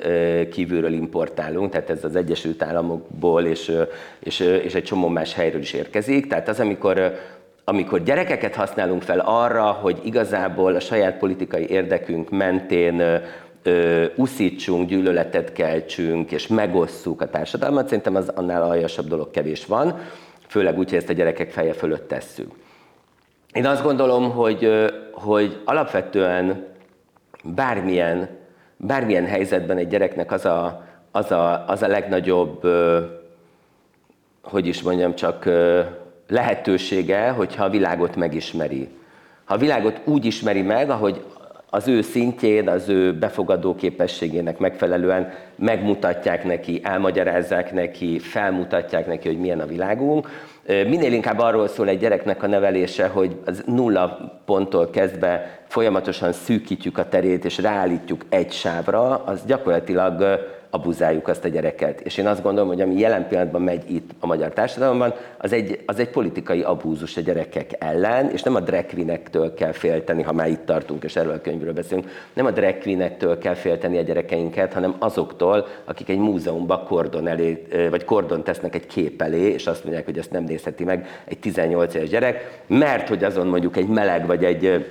kívülről 0.50 0.92
importálunk, 0.92 1.70
tehát 1.70 1.90
ez 1.90 2.04
az 2.04 2.16
Egyesült 2.16 2.62
Államokból 2.62 3.44
és, 3.44 3.72
és, 4.18 4.40
és 4.40 4.74
egy 4.74 4.84
csomó 4.84 5.08
más 5.08 5.34
helyről 5.34 5.60
is 5.60 5.72
érkezik. 5.72 6.26
Tehát 6.26 6.48
az, 6.48 6.60
amikor 6.60 7.18
amikor 7.68 8.02
gyerekeket 8.02 8.54
használunk 8.54 9.02
fel 9.02 9.18
arra, 9.18 9.64
hogy 9.64 10.00
igazából 10.02 10.74
a 10.74 10.80
saját 10.80 11.18
politikai 11.18 11.70
érdekünk 11.70 12.30
mentén 12.30 13.02
ö, 13.62 14.04
uszítsunk, 14.16 14.88
gyűlöletet 14.88 15.52
keltsünk, 15.52 16.30
és 16.32 16.46
megosszuk 16.46 17.20
a 17.20 17.28
társadalmat, 17.28 17.84
szerintem 17.84 18.14
az 18.14 18.28
annál 18.28 18.62
aljasabb 18.62 19.06
dolog 19.06 19.30
kevés 19.30 19.66
van, 19.66 19.98
főleg 20.46 20.78
úgy, 20.78 20.88
hogy 20.88 20.98
ezt 20.98 21.08
a 21.08 21.12
gyerekek 21.12 21.50
feje 21.50 21.72
fölött 21.72 22.08
tesszük. 22.08 22.52
Én 23.52 23.66
azt 23.66 23.82
gondolom, 23.82 24.30
hogy, 24.30 24.90
hogy 25.12 25.60
alapvetően 25.64 26.66
bármilyen, 27.44 28.28
bármilyen 28.76 29.26
helyzetben 29.26 29.76
egy 29.76 29.88
gyereknek 29.88 30.32
az 30.32 30.44
a, 30.44 30.86
az 31.10 31.30
a, 31.30 31.64
az 31.66 31.82
a 31.82 31.88
legnagyobb, 31.88 32.62
hogy 34.42 34.66
is 34.66 34.82
mondjam, 34.82 35.14
csak 35.14 35.48
lehetősége, 36.28 37.28
hogyha 37.30 37.64
a 37.64 37.70
világot 37.70 38.16
megismeri. 38.16 38.88
Ha 39.44 39.54
a 39.54 39.58
világot 39.58 40.00
úgy 40.04 40.24
ismeri 40.24 40.62
meg, 40.62 40.90
ahogy 40.90 41.24
az 41.70 41.88
ő 41.88 42.00
szintjén, 42.00 42.68
az 42.68 42.88
ő 42.88 43.18
befogadó 43.18 43.74
képességének 43.74 44.58
megfelelően 44.58 45.32
megmutatják 45.56 46.44
neki, 46.44 46.80
elmagyarázzák 46.82 47.72
neki, 47.72 48.18
felmutatják 48.18 49.06
neki, 49.06 49.28
hogy 49.28 49.38
milyen 49.38 49.60
a 49.60 49.66
világunk. 49.66 50.28
Minél 50.66 51.12
inkább 51.12 51.38
arról 51.38 51.68
szól 51.68 51.88
egy 51.88 51.98
gyereknek 51.98 52.42
a 52.42 52.46
nevelése, 52.46 53.06
hogy 53.06 53.36
az 53.46 53.62
nulla 53.66 54.40
ponttól 54.44 54.90
kezdve 54.90 55.60
folyamatosan 55.66 56.32
szűkítjük 56.32 56.98
a 56.98 57.08
terét 57.08 57.44
és 57.44 57.58
ráállítjuk 57.58 58.24
egy 58.28 58.52
sávra, 58.52 59.24
az 59.24 59.44
gyakorlatilag 59.46 60.40
abuzáljuk 60.78 61.28
azt 61.28 61.44
a 61.44 61.48
gyereket. 61.48 62.00
És 62.00 62.16
én 62.16 62.26
azt 62.26 62.42
gondolom, 62.42 62.68
hogy 62.68 62.80
ami 62.80 62.98
jelen 62.98 63.28
pillanatban 63.28 63.62
megy 63.62 63.90
itt 63.90 64.10
a 64.20 64.26
magyar 64.26 64.52
társadalomban, 64.52 65.14
az 65.38 65.52
egy, 65.52 65.80
az 65.86 65.98
egy 65.98 66.08
politikai 66.08 66.62
abúzus 66.62 67.16
a 67.16 67.20
gyerekek 67.20 67.70
ellen, 67.78 68.30
és 68.30 68.42
nem 68.42 68.54
a 68.54 68.60
drag 68.60 68.86
queen-ektől 68.86 69.54
kell 69.54 69.72
félteni, 69.72 70.22
ha 70.22 70.32
már 70.32 70.48
itt 70.48 70.64
tartunk, 70.64 71.04
és 71.04 71.16
erről 71.16 71.32
a 71.32 71.40
könyvről 71.40 71.72
beszélünk, 71.72 72.08
nem 72.32 72.46
a 72.46 72.50
drag 72.50 72.78
queen-ektől 72.78 73.38
kell 73.38 73.54
félteni 73.54 73.98
a 73.98 74.02
gyerekeinket, 74.02 74.72
hanem 74.72 74.94
azoktól, 74.98 75.66
akik 75.84 76.08
egy 76.08 76.18
múzeumban 76.18 76.84
kordon 76.84 77.26
elé, 77.28 77.66
vagy 77.90 78.04
kordon 78.04 78.44
tesznek 78.44 78.74
egy 78.74 78.86
kép 78.86 79.22
elé, 79.22 79.40
és 79.40 79.66
azt 79.66 79.84
mondják, 79.84 80.04
hogy 80.04 80.18
ezt 80.18 80.30
nem 80.30 80.44
nézheti 80.44 80.84
meg 80.84 81.06
egy 81.24 81.38
18 81.38 81.94
éves 81.94 82.08
gyerek, 82.08 82.62
mert 82.66 83.08
hogy 83.08 83.24
azon 83.24 83.46
mondjuk 83.46 83.76
egy 83.76 83.88
meleg 83.88 84.26
vagy 84.26 84.44
egy 84.44 84.86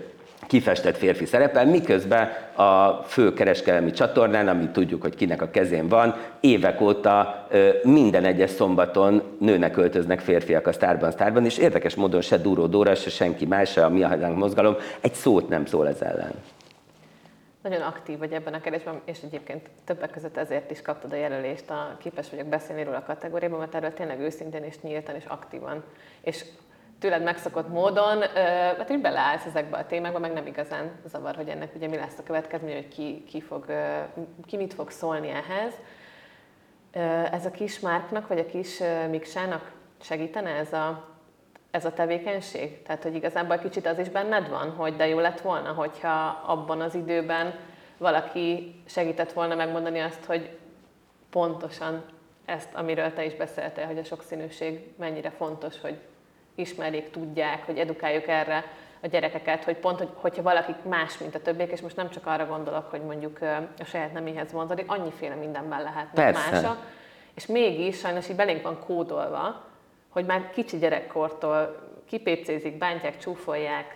kifestett 0.48 0.98
férfi 0.98 1.26
szerepel, 1.26 1.66
miközben 1.66 2.30
a 2.54 2.92
fő 2.92 3.34
kereskedelmi 3.34 3.92
csatornán, 3.92 4.48
amit 4.48 4.70
tudjuk, 4.70 5.02
hogy 5.02 5.16
kinek 5.16 5.42
a 5.42 5.50
kezén 5.50 5.88
van, 5.88 6.16
évek 6.40 6.82
óta 6.82 7.48
minden 7.84 8.26
egyes 8.26 8.50
szombaton 8.50 9.24
nőnek 9.40 9.78
öltöznek 9.78 10.20
férfiak 10.20 10.68
a 10.68 10.72
Sztárban, 10.72 11.12
Sztárban, 11.12 11.46
és 11.46 11.58
érdekes 11.58 11.96
módon 11.96 12.22
se 12.22 12.38
Dúró 12.38 12.66
Dóra, 12.66 12.96
se 12.96 13.10
senki 13.10 13.46
más, 13.46 13.72
se 13.72 13.86
a 13.86 13.90
Mi 13.90 14.04
a 14.04 14.34
mozgalom 14.34 14.76
egy 15.02 15.14
szót 15.14 15.50
nem 15.50 15.66
szól 15.66 15.88
ez 15.88 16.02
ellen. 16.02 16.34
Nagyon 17.62 17.82
aktív 17.82 18.18
vagy 18.18 18.32
ebben 18.32 18.54
a 18.54 18.62
kérdésben, 18.62 19.02
és 19.06 19.18
egyébként 19.24 19.70
többek 19.86 20.12
között 20.12 20.38
ezért 20.38 20.72
is 20.72 20.82
kaptad 20.82 21.12
a 21.12 21.16
jelölést, 21.16 21.70
a 21.70 21.98
képes 22.00 22.30
vagyok 22.30 22.48
beszélni 22.48 22.84
róla 22.84 22.98
a 22.98 23.04
kategóriában, 23.06 23.60
mert 23.60 23.76
erről 23.76 23.94
tényleg 23.94 24.20
őszintén 24.20 24.64
és 24.64 24.82
nyíltan 24.82 25.16
és 25.16 25.24
aktívan. 25.28 25.84
És 26.22 26.46
tőled 27.00 27.24
megszokott 27.24 27.70
módon, 27.70 28.22
hát 28.78 28.90
így 28.90 29.02
beleállsz 29.02 29.46
ezekbe 29.46 29.78
a 29.78 29.86
témákba, 29.86 30.20
meg 30.20 30.34
nem 30.34 30.48
igazán 30.48 30.92
zavar, 31.06 31.36
hogy 31.36 31.50
ennek 31.50 31.76
ugye 31.76 31.88
mi 31.88 31.96
lesz 31.96 32.18
a 32.18 32.24
következmény, 32.24 32.74
hogy 32.74 32.88
ki, 32.88 33.24
ki, 33.28 33.42
fog, 33.42 33.66
ki 34.46 34.58
mit 34.58 34.74
fog 34.74 34.90
szólni 34.90 35.30
ehhez. 35.30 35.74
Ez 37.32 37.46
a 37.46 37.52
kis 37.52 37.80
Márknak, 37.80 38.28
vagy 38.28 38.40
a 38.40 38.46
kis 38.46 38.82
Miksának 39.10 39.72
segítene 40.02 40.50
ez 40.50 40.74
a, 40.74 41.08
ez 41.72 41.86
a 41.86 41.94
tevékenység? 41.94 42.82
Tehát, 42.84 43.04
hogy 43.04 43.16
igazából 43.16 43.58
kicsit 43.58 43.88
az 43.88 44.00
is 44.00 44.10
benned 44.10 44.50
van, 44.50 44.72
hogy 44.72 44.96
de 44.96 45.08
jó 45.08 45.20
lett 45.20 45.42
volna, 45.42 45.72
hogyha 45.72 46.44
abban 46.46 46.82
az 46.82 46.96
időben 46.96 47.54
valaki 47.98 48.76
segített 48.86 49.34
volna 49.34 49.56
megmondani 49.56 50.00
azt, 50.00 50.26
hogy 50.26 50.58
pontosan 51.30 52.04
ezt, 52.46 52.74
amiről 52.74 53.14
te 53.14 53.26
is 53.26 53.36
beszéltél, 53.36 53.86
hogy 53.86 53.98
a 53.98 54.04
sokszínűség 54.04 54.94
mennyire 54.98 55.30
fontos, 55.30 55.82
hogy 55.82 56.00
ismerjék, 56.58 57.10
tudják, 57.10 57.66
hogy 57.66 57.78
edukáljuk 57.78 58.28
erre 58.28 58.64
a 59.02 59.08
gyerekeket, 59.08 59.64
hogy 59.64 59.76
pont, 59.76 59.98
hogy, 59.98 60.10
hogyha 60.14 60.42
valaki 60.42 60.76
más, 60.90 61.18
mint 61.18 61.36
a 61.36 61.42
többiek, 61.42 61.72
és 61.72 61.82
most 61.82 61.96
nem 61.96 62.10
csak 62.10 62.26
arra 62.26 62.46
gondolok, 62.46 62.90
hogy 62.90 63.02
mondjuk 63.02 63.40
a 63.80 63.84
saját 63.84 64.14
neméhez 64.14 64.52
vonzódik, 64.52 64.92
annyiféle 64.92 65.36
mindenben 65.36 65.82
lehet 65.82 66.34
mása, 66.34 66.78
és 67.36 67.46
mégis 67.46 67.98
sajnos 67.98 68.30
így 68.30 68.36
belénk 68.36 68.64
van 68.64 68.80
kódolva, 68.86 69.66
hogy 70.10 70.26
már 70.26 70.50
kicsi 70.50 70.78
gyerekkortól 70.78 71.86
kipépcézik, 72.10 72.78
bántják, 72.78 73.18
csúfolják, 73.18 73.96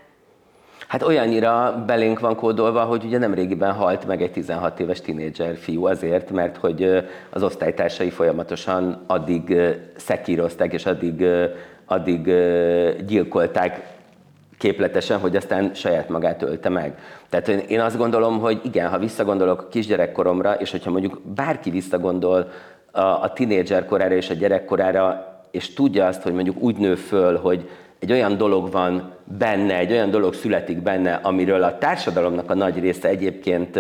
Hát 0.88 1.04
olyannyira 1.04 1.84
belénk 1.86 2.20
van 2.20 2.36
kódolva, 2.36 2.84
hogy 2.84 3.04
ugye 3.04 3.18
nem 3.18 3.34
régiben 3.34 3.74
halt 3.74 4.06
meg 4.06 4.22
egy 4.22 4.32
16 4.32 4.80
éves 4.80 5.02
tinédzser 5.02 5.58
fiú 5.58 5.86
azért, 5.86 6.32
mert 6.32 6.58
hogy 6.58 7.06
az 7.30 7.44
osztálytársai 7.44 8.10
folyamatosan 8.10 9.04
addig 9.08 9.58
szekírozták 9.96 10.74
és 10.74 10.86
addig, 10.86 11.26
addig 11.92 12.34
gyilkolták 13.06 13.90
képletesen, 14.58 15.20
hogy 15.20 15.36
aztán 15.36 15.74
saját 15.74 16.10
magát 16.10 16.42
ölte 16.42 16.70
meg. 16.70 16.98
Tehát 17.30 17.48
én 17.48 17.80
azt 17.80 17.98
gondolom, 17.98 18.40
hogy 18.40 18.60
igen, 18.64 18.90
ha 18.90 19.00
visszagondolok 19.00 19.70
kisgyerekkoromra, 19.70 20.54
és 20.54 20.72
hogyha 20.72 20.92
mondjuk 20.92 21.22
bárki 21.36 21.70
visszagondol 21.70 22.52
a, 22.92 23.02
a 23.02 23.32
tinédzser 23.34 23.86
korára 23.86 24.16
és 24.16 24.30
a 24.30 24.34
gyerekkorára, 24.34 25.26
és 25.52 25.74
tudja 25.74 26.06
azt, 26.06 26.22
hogy 26.22 26.34
mondjuk 26.34 26.62
úgy 26.62 26.78
nő 26.78 26.96
föl, 26.96 27.38
hogy 27.38 27.70
egy 28.00 28.12
olyan 28.12 28.38
dolog 28.38 28.72
van 28.72 29.12
benne, 29.38 29.78
egy 29.78 29.92
olyan 29.92 30.10
dolog 30.10 30.34
születik 30.34 30.82
benne, 30.82 31.20
amiről 31.24 31.64
a 31.64 31.78
társadalomnak 31.78 32.50
a 32.50 32.54
nagy 32.54 32.80
része 32.80 33.08
egyébként 33.08 33.80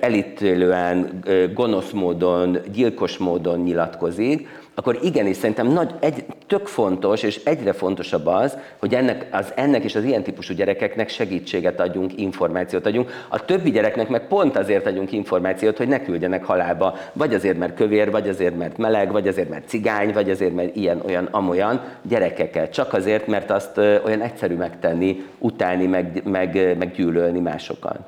elítélően, 0.00 1.22
gonosz 1.54 1.90
módon, 1.90 2.58
gyilkos 2.72 3.16
módon 3.16 3.60
nyilatkozik, 3.60 4.48
akkor 4.74 4.98
igenis 5.02 5.36
szerintem 5.36 5.66
nagy, 5.66 5.94
egy, 6.00 6.24
tök 6.48 6.66
fontos, 6.66 7.22
és 7.22 7.40
egyre 7.44 7.72
fontosabb 7.72 8.26
az, 8.26 8.58
hogy 8.78 8.94
ennek, 8.94 9.26
az, 9.30 9.52
ennek 9.54 9.84
és 9.84 9.94
az 9.94 10.04
ilyen 10.04 10.22
típusú 10.22 10.54
gyerekeknek 10.54 11.08
segítséget 11.08 11.80
adjunk, 11.80 12.18
információt 12.18 12.86
adjunk. 12.86 13.10
A 13.28 13.44
többi 13.44 13.70
gyereknek 13.70 14.08
meg 14.08 14.26
pont 14.26 14.56
azért 14.56 14.86
adjunk 14.86 15.12
információt, 15.12 15.76
hogy 15.76 15.88
ne 15.88 16.02
küldjenek 16.02 16.44
halálba, 16.44 16.96
vagy 17.12 17.34
azért, 17.34 17.58
mert 17.58 17.74
kövér, 17.74 18.10
vagy 18.10 18.28
azért, 18.28 18.56
mert 18.56 18.78
meleg, 18.78 19.12
vagy 19.12 19.28
azért, 19.28 19.48
mert 19.48 19.68
cigány, 19.68 20.12
vagy 20.12 20.30
azért, 20.30 20.54
mert 20.54 20.76
ilyen, 20.76 21.02
olyan, 21.06 21.28
amolyan 21.30 21.84
gyerekeket. 22.02 22.72
Csak 22.72 22.92
azért, 22.92 23.26
mert 23.26 23.50
azt 23.50 23.78
olyan 23.78 24.20
egyszerű 24.20 24.54
megtenni, 24.54 25.24
utálni, 25.38 25.86
meg, 25.86 26.22
meg, 26.24 26.76
meg 26.78 26.92
gyűlölni 26.92 27.40
másokat. 27.40 27.98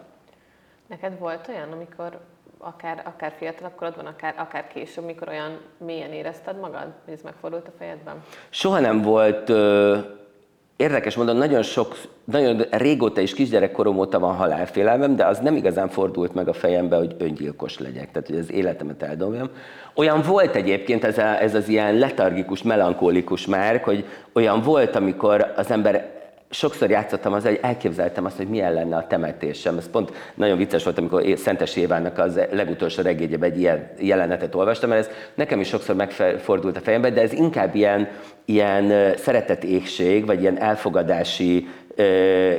Neked 0.87 1.19
volt 1.19 1.49
olyan, 1.49 1.73
amikor 1.73 2.19
akár, 2.61 3.03
akár 3.05 3.33
fiatalabb 3.39 3.75
korodban, 3.75 4.07
akár, 4.07 4.35
akár 4.39 4.67
később, 4.67 5.05
mikor 5.05 5.29
olyan 5.29 5.59
mélyen 5.79 6.13
érezted 6.13 6.61
magad, 6.61 6.93
hogy 7.05 7.15
ez 7.15 7.21
megfordult 7.23 7.67
a 7.67 7.73
fejedben? 7.79 8.23
Soha 8.51 8.81
nem 8.81 9.03
volt 9.03 9.49
ö, 9.49 9.99
érdekes 10.77 11.17
mondom, 11.17 11.37
nagyon 11.37 11.63
sok, 11.63 11.97
nagyon 12.25 12.65
régóta 12.71 13.21
és 13.21 13.35
kisgyerekkorom 13.35 13.99
óta 13.99 14.19
van 14.19 14.35
halálfélelmem, 14.35 15.17
de 15.17 15.27
az 15.27 15.39
nem 15.39 15.57
igazán 15.57 15.89
fordult 15.89 16.35
meg 16.35 16.49
a 16.49 16.53
fejembe, 16.53 16.97
hogy 16.97 17.17
öngyilkos 17.19 17.79
legyek, 17.79 18.11
tehát 18.11 18.29
hogy 18.29 18.39
az 18.39 18.53
életemet 18.53 19.03
eldobjam. 19.03 19.51
Olyan 19.95 20.23
volt 20.23 20.55
egyébként 20.55 21.05
ez, 21.05 21.19
a, 21.19 21.43
ez 21.43 21.55
az 21.55 21.69
ilyen 21.69 21.95
letargikus, 21.95 22.63
melankólikus 22.63 23.47
már, 23.47 23.81
hogy 23.81 24.05
olyan 24.33 24.63
volt, 24.63 24.97
amikor 24.97 25.53
az 25.57 25.71
ember 25.71 26.20
sokszor 26.51 26.91
játszottam 26.91 27.33
az, 27.33 27.45
hogy 27.45 27.59
elképzeltem 27.63 28.25
azt, 28.25 28.37
hogy 28.37 28.49
milyen 28.49 28.73
lenne 28.73 28.97
a 28.97 29.07
temetésem. 29.07 29.77
Ez 29.77 29.91
pont 29.91 30.13
nagyon 30.35 30.57
vicces 30.57 30.85
volt, 30.85 30.99
amikor 30.99 31.25
Szentes 31.37 31.77
Évának 31.77 32.19
az 32.19 32.41
legutolsó 32.51 33.03
regényében 33.03 33.51
egy 33.51 33.59
ilyen 33.59 33.91
jelenetet 33.99 34.55
olvastam, 34.55 34.89
mert 34.89 35.07
ez 35.07 35.15
nekem 35.35 35.61
is 35.61 35.69
sokszor 35.69 35.95
megfordult 35.95 36.77
a 36.77 36.81
fejembe, 36.81 37.11
de 37.11 37.21
ez 37.21 37.33
inkább 37.33 37.75
ilyen, 37.75 38.09
ilyen 38.45 39.17
szeretetégség, 39.17 40.27
vagy 40.27 40.41
ilyen 40.41 40.61
elfogadási 40.61 41.69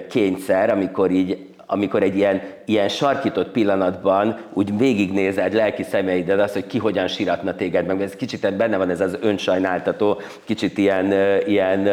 kényszer, 0.09 0.69
amikor 0.69 1.11
így 1.11 1.50
amikor 1.71 2.03
egy 2.03 2.15
ilyen, 2.15 2.41
ilyen 2.65 2.87
sarkított 2.87 3.49
pillanatban 3.51 4.37
úgy 4.53 4.77
végignézed 4.77 5.53
lelki 5.53 5.83
szemeidet 5.83 6.39
azt, 6.39 6.53
hogy 6.53 6.67
ki 6.67 6.77
hogyan 6.77 7.07
síratna 7.07 7.55
téged 7.55 7.85
meg. 7.85 8.01
Ez 8.01 8.15
kicsit 8.15 8.55
benne 8.55 8.77
van 8.77 8.89
ez 8.89 9.01
az 9.01 9.17
önsajnáltató, 9.21 10.21
kicsit 10.43 10.77
ilyen, 10.77 11.11
ilyen 11.47 11.85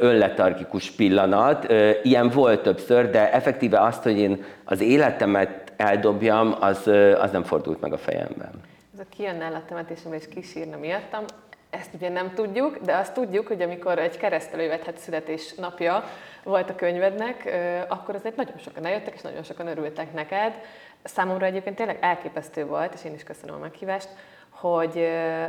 önletargikus 0.00 0.90
pillanat. 0.90 1.72
Ilyen 2.02 2.28
volt 2.28 2.62
többször, 2.62 3.10
de 3.10 3.32
effektíve 3.32 3.80
azt, 3.80 4.02
hogy 4.02 4.18
én 4.18 4.44
az 4.64 4.80
életemet 4.80 5.72
eldobjam, 5.76 6.56
az, 6.60 6.86
az 7.20 7.30
nem 7.30 7.42
fordult 7.42 7.80
meg 7.80 7.92
a 7.92 7.98
fejemben. 7.98 8.50
Ez 8.94 9.00
a 9.00 9.14
kijönne 9.16 9.44
el 9.44 9.54
a 9.54 9.62
temetésemre 9.68 10.16
és 10.16 10.28
kisírna 10.28 10.76
miattam, 10.76 11.24
ezt 11.70 11.94
ugye 11.94 12.08
nem 12.08 12.32
tudjuk, 12.34 12.78
de 12.84 12.96
azt 12.96 13.14
tudjuk, 13.14 13.46
hogy 13.46 13.62
amikor 13.62 13.98
egy 13.98 14.16
keresztelővethet 14.16 14.98
születésnapja 14.98 16.04
volt 16.44 16.70
a 16.70 16.74
könyvednek, 16.74 17.50
akkor 17.88 18.14
azért 18.14 18.36
nagyon 18.36 18.58
sokan 18.58 18.86
eljöttek, 18.86 19.14
és 19.14 19.20
nagyon 19.20 19.42
sokan 19.42 19.66
örültek 19.66 20.12
neked. 20.12 20.54
Számomra 21.02 21.46
egyébként 21.46 21.76
tényleg 21.76 21.98
elképesztő 22.00 22.66
volt, 22.66 22.94
és 22.94 23.04
én 23.04 23.14
is 23.14 23.22
köszönöm 23.22 23.54
a 23.54 23.58
meghívást, 23.58 24.08
hogy, 24.50 25.08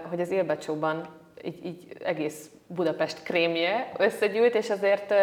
hogy 0.10 0.22
az 0.22 0.32
élbecsóban 0.32 1.08
így, 1.44 1.66
így 1.66 1.88
egész 2.04 2.50
Budapest 2.68 3.24
krémje 3.24 3.92
összegyűlt, 3.98 4.56
és 4.56 4.70
azért 4.70 5.14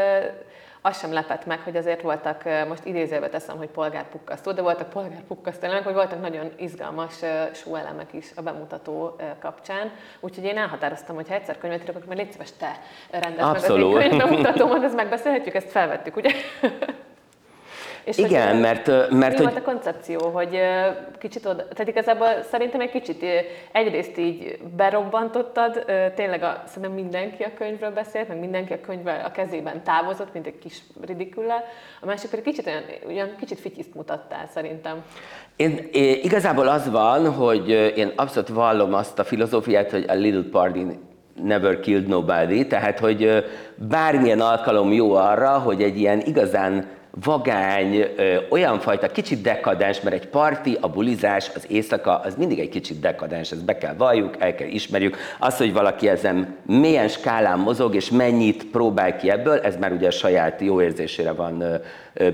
az 0.89 0.99
sem 0.99 1.13
lepett 1.13 1.47
meg, 1.47 1.61
hogy 1.61 1.77
azért 1.77 2.03
voltak, 2.03 2.43
most 2.69 2.85
idézőbe 2.85 3.29
teszem, 3.29 3.57
hogy 3.57 3.69
polgárpukkasztó, 3.69 4.53
de 4.53 4.63
voltak 4.63 4.89
polgárpukkasztó 4.89 5.65
elemek, 5.67 5.85
hogy 5.85 5.95
voltak 5.95 6.21
nagyon 6.21 6.53
izgalmas 6.57 7.23
elemek 7.75 8.13
is 8.13 8.31
a 8.37 8.43
bemutató 8.43 9.17
kapcsán. 9.41 9.91
Úgyhogy 10.21 10.45
én 10.45 10.57
elhatároztam, 10.57 11.17
hogy 11.17 11.29
ha 11.29 11.35
egyszer 11.35 11.59
könyvet 11.59 11.83
írok, 11.83 11.97
akkor 11.97 12.17
légy 12.17 12.33
szíves 12.33 12.53
te 12.53 12.81
rendezd 13.11 13.49
Abszolút. 13.49 13.95
meg 13.95 14.05
az 14.07 14.13
én 14.13 14.19
könyvbemutatómat, 14.19 14.83
ezt 14.83 14.95
megbeszélhetjük, 14.95 15.55
ezt 15.55 15.71
felvettük, 15.71 16.17
ugye? 16.17 16.31
És 18.09 18.19
Igen, 18.19 18.51
hogy, 18.51 18.61
mert... 18.61 18.87
mert 19.11 19.39
mi 19.39 19.45
hogy... 19.45 19.55
volt 19.55 19.67
a 19.67 19.71
koncepció, 19.71 20.29
hogy 20.29 20.59
kicsit 21.19 21.47
oda... 21.47 21.69
Tehát 21.69 21.89
igazából 21.89 22.29
szerintem 22.51 22.81
egy 22.81 22.91
kicsit 22.91 23.25
egyrészt 23.73 24.19
így 24.19 24.59
berobbantottad, 24.77 25.85
tényleg 26.15 26.43
a, 26.43 26.63
szerintem 26.67 26.93
mindenki 26.93 27.43
a 27.43 27.51
könyvről 27.59 27.91
beszélt, 27.91 28.29
meg 28.29 28.39
mindenki 28.39 28.73
a 28.73 28.81
könyvvel 28.81 29.25
a 29.25 29.31
kezében 29.31 29.83
távozott, 29.83 30.33
mint 30.33 30.47
egy 30.47 30.59
kis 30.59 30.79
ridikülle, 31.07 31.65
a 32.01 32.07
másik 32.07 32.31
pedig 32.31 32.45
kicsit 32.45 32.67
olyan, 32.67 32.83
olyan 33.07 33.35
kicsit 33.39 33.61
fityiszt 33.61 33.95
mutattál 33.95 34.47
szerintem. 34.55 35.03
Én, 35.57 35.89
én, 35.93 36.19
igazából 36.23 36.69
az 36.69 36.91
van, 36.91 37.33
hogy 37.33 37.69
én 37.97 38.13
abszolút 38.17 38.49
vallom 38.49 38.95
azt 38.95 39.19
a 39.19 39.25
filozófiát, 39.25 39.91
hogy 39.91 40.05
a 40.09 40.15
little 40.15 40.51
party 40.51 40.79
never 41.43 41.81
killed 41.81 42.07
nobody, 42.07 42.67
tehát 42.67 42.99
hogy 42.99 43.45
bármilyen 43.75 44.41
alkalom 44.41 44.93
jó 44.93 45.15
arra, 45.15 45.59
hogy 45.59 45.83
egy 45.83 45.99
ilyen 45.99 46.21
igazán 46.21 46.97
vagány, 47.25 48.05
olyan 48.51 48.79
fajta 48.79 49.07
kicsit 49.07 49.43
dekadens, 49.43 50.01
mert 50.01 50.17
egy 50.17 50.27
parti, 50.27 50.79
a 50.81 50.89
bulizás, 50.89 51.51
az 51.55 51.65
éjszaka, 51.69 52.19
az 52.19 52.35
mindig 52.35 52.59
egy 52.59 52.69
kicsit 52.69 53.01
dekadens, 53.01 53.51
ezt 53.51 53.65
be 53.65 53.79
kell 53.79 53.95
valljuk, 53.95 54.37
el 54.39 54.55
kell 54.55 54.69
ismerjük. 54.69 55.17
Az, 55.39 55.57
hogy 55.57 55.73
valaki 55.73 56.09
ezen 56.09 56.57
milyen 56.67 57.09
skálán 57.09 57.59
mozog, 57.59 57.95
és 57.95 58.11
mennyit 58.11 58.67
próbál 58.67 59.17
ki 59.17 59.31
ebből, 59.31 59.59
ez 59.59 59.77
már 59.77 59.93
ugye 59.93 60.07
a 60.07 60.11
saját 60.11 60.61
jó 60.61 60.83
érzésére 60.83 61.33
van 61.33 61.65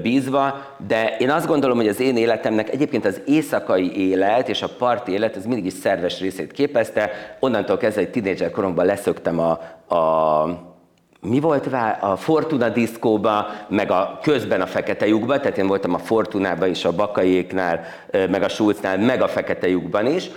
bízva, 0.03 0.66
de 0.87 1.16
én 1.18 1.31
azt 1.31 1.47
gondolom, 1.47 1.77
hogy 1.77 1.88
az 1.88 2.01
én 2.01 2.16
életemnek 2.16 2.70
egyébként 2.70 3.05
az 3.05 3.20
éjszakai 3.27 4.09
élet 4.09 4.49
és 4.49 4.62
a 4.62 4.68
parti 4.79 5.12
élet, 5.12 5.37
ez 5.37 5.47
mindig 5.47 5.64
is 5.64 5.73
szerves 5.73 6.20
részét 6.20 6.53
képezte. 6.53 7.11
Onnantól 7.40 7.77
kezdve, 7.77 8.01
egy 8.01 8.11
tínédzser 8.11 8.51
koromban 8.51 8.87
leszöktem 8.87 9.38
a, 9.38 9.51
a 9.94 10.73
mi 11.24 11.40
volt 11.40 11.68
a 12.00 12.16
Fortuna 12.16 12.68
diszkóba, 12.68 13.46
meg 13.68 13.90
a 13.90 14.18
közben 14.22 14.60
a 14.60 14.66
Fekete 14.66 15.06
lyukba, 15.06 15.40
tehát 15.40 15.58
én 15.58 15.66
voltam 15.66 15.94
a 15.94 15.98
Fortunában 15.98 16.68
is, 16.68 16.84
a 16.84 16.92
Bakaiéknál, 16.92 17.80
meg 18.12 18.42
a 18.42 18.48
Schulznál, 18.48 18.98
meg 18.98 19.22
a 19.22 19.28
Fekete 19.28 19.68
lyukban 19.68 20.06
is, 20.06 20.30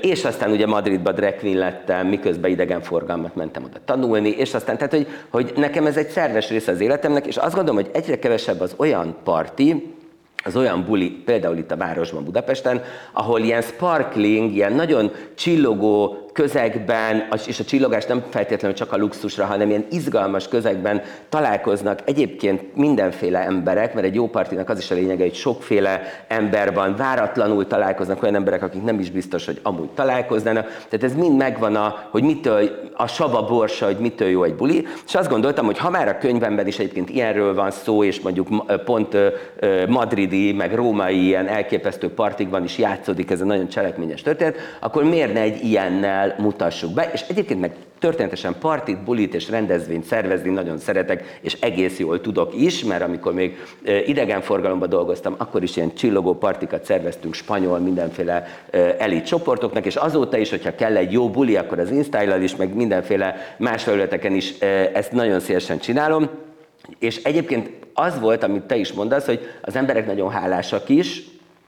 és 0.00 0.24
aztán 0.24 0.50
ugye 0.50 0.66
Madridba 0.66 1.12
drag 1.12 1.36
queen 1.36 1.58
lettem, 1.58 2.06
miközben 2.06 2.50
idegenforgalmat 2.50 3.34
mentem 3.34 3.64
oda 3.64 3.78
tanulni, 3.84 4.28
és 4.28 4.54
aztán, 4.54 4.76
tehát 4.76 4.92
hogy, 4.92 5.06
hogy 5.30 5.52
nekem 5.56 5.86
ez 5.86 5.96
egy 5.96 6.08
szerves 6.08 6.48
része 6.48 6.72
az 6.72 6.80
életemnek, 6.80 7.26
és 7.26 7.36
azt 7.36 7.54
gondolom, 7.54 7.82
hogy 7.82 7.90
egyre 7.92 8.18
kevesebb 8.18 8.60
az 8.60 8.74
olyan 8.76 9.16
parti, 9.24 9.94
az 10.44 10.56
olyan 10.56 10.84
buli, 10.84 11.10
például 11.10 11.56
itt 11.56 11.70
a 11.70 11.76
városban, 11.76 12.24
Budapesten, 12.24 12.82
ahol 13.12 13.40
ilyen 13.40 13.62
sparkling, 13.62 14.54
ilyen 14.54 14.72
nagyon 14.72 15.12
csillogó 15.34 16.30
közegben, 16.32 17.28
és 17.46 17.60
a 17.60 17.64
csillogás 17.64 18.06
nem 18.06 18.24
feltétlenül 18.30 18.76
csak 18.76 18.92
a 18.92 18.96
luxusra, 18.96 19.44
hanem 19.44 19.68
ilyen 19.68 19.86
izgalmas 19.90 20.48
közegben 20.48 21.02
találkoznak 21.28 21.98
egyébként 22.04 22.76
mindenféle 22.76 23.38
emberek, 23.38 23.94
mert 23.94 24.06
egy 24.06 24.14
jó 24.14 24.28
partinak 24.28 24.68
az 24.68 24.78
is 24.78 24.90
a 24.90 24.94
lényege, 24.94 25.22
hogy 25.22 25.34
sokféle 25.34 26.02
ember 26.28 26.74
van, 26.74 26.96
váratlanul 26.96 27.66
találkoznak 27.66 28.22
olyan 28.22 28.34
emberek, 28.34 28.62
akik 28.62 28.82
nem 28.82 28.98
is 28.98 29.10
biztos, 29.10 29.46
hogy 29.46 29.60
amúgy 29.62 29.88
találkoznának. 29.88 30.66
Tehát 30.66 31.04
ez 31.04 31.14
mind 31.14 31.36
megvan, 31.36 31.76
a, 31.76 32.08
hogy 32.10 32.22
mitől 32.22 32.70
a 32.94 33.06
sava 33.06 33.44
borsa, 33.44 33.86
hogy 33.86 33.98
mitől 33.98 34.28
jó 34.28 34.42
egy 34.42 34.54
buli. 34.54 34.86
És 35.06 35.14
azt 35.14 35.30
gondoltam, 35.30 35.64
hogy 35.64 35.78
ha 35.78 35.90
már 35.90 36.08
a 36.08 36.18
könyvemben 36.18 36.66
is 36.66 36.78
egyébként 36.78 37.10
ilyenről 37.10 37.54
van 37.54 37.70
szó, 37.70 38.04
és 38.04 38.20
mondjuk 38.20 38.48
pont 38.84 39.16
madridi, 39.88 40.52
meg 40.52 40.74
római 40.74 41.24
ilyen 41.24 41.46
elképesztő 41.46 42.08
partikban 42.08 42.64
is 42.64 42.78
játszódik 42.78 43.30
ez 43.30 43.40
a 43.40 43.44
nagyon 43.44 43.68
cselekményes 43.68 44.22
történet, 44.22 44.56
akkor 44.80 45.04
miért 45.04 45.32
ne 45.32 45.40
egy 45.40 45.64
ilyennel 45.64 46.21
mutassuk 46.38 46.92
be? 46.92 47.10
És 47.12 47.24
egyébként 47.28 47.60
meg 47.60 47.72
történetesen 47.98 48.54
partit, 48.60 49.04
bulit 49.04 49.34
és 49.34 49.48
rendezvényt 49.48 50.04
szervezni 50.04 50.50
nagyon 50.50 50.78
szeretek, 50.78 51.38
és 51.40 51.56
egész 51.60 51.98
jól 51.98 52.20
tudok 52.20 52.54
is, 52.54 52.84
mert 52.84 53.02
amikor 53.02 53.34
még 53.34 53.56
idegenforgalomban 54.06 54.88
dolgoztam, 54.88 55.34
akkor 55.38 55.62
is 55.62 55.76
ilyen 55.76 55.94
csillogó 55.94 56.34
partikat 56.34 56.84
szerveztünk 56.84 57.34
spanyol 57.34 57.78
mindenféle 57.78 58.46
elit 58.98 59.26
csoportoknak, 59.26 59.86
és 59.86 59.96
azóta 59.96 60.36
is, 60.36 60.50
hogyha 60.50 60.74
kell 60.74 60.96
egy 60.96 61.12
jó 61.12 61.30
buli, 61.30 61.56
akkor 61.56 61.78
az 61.78 61.90
instyle 61.90 62.42
is, 62.42 62.56
meg 62.56 62.74
mindenféle 62.74 63.54
más 63.58 63.82
felületeken 63.82 64.34
is 64.34 64.58
ezt 64.92 65.12
nagyon 65.12 65.40
szívesen 65.40 65.78
csinálom. 65.78 66.28
És 66.98 67.22
egyébként 67.22 67.70
az 67.94 68.20
volt, 68.20 68.42
amit 68.42 68.62
te 68.62 68.76
is 68.76 68.92
mondasz, 68.92 69.26
hogy 69.26 69.40
az 69.62 69.76
emberek 69.76 70.06
nagyon 70.06 70.30
hálásak 70.30 70.88
is, 70.88 71.22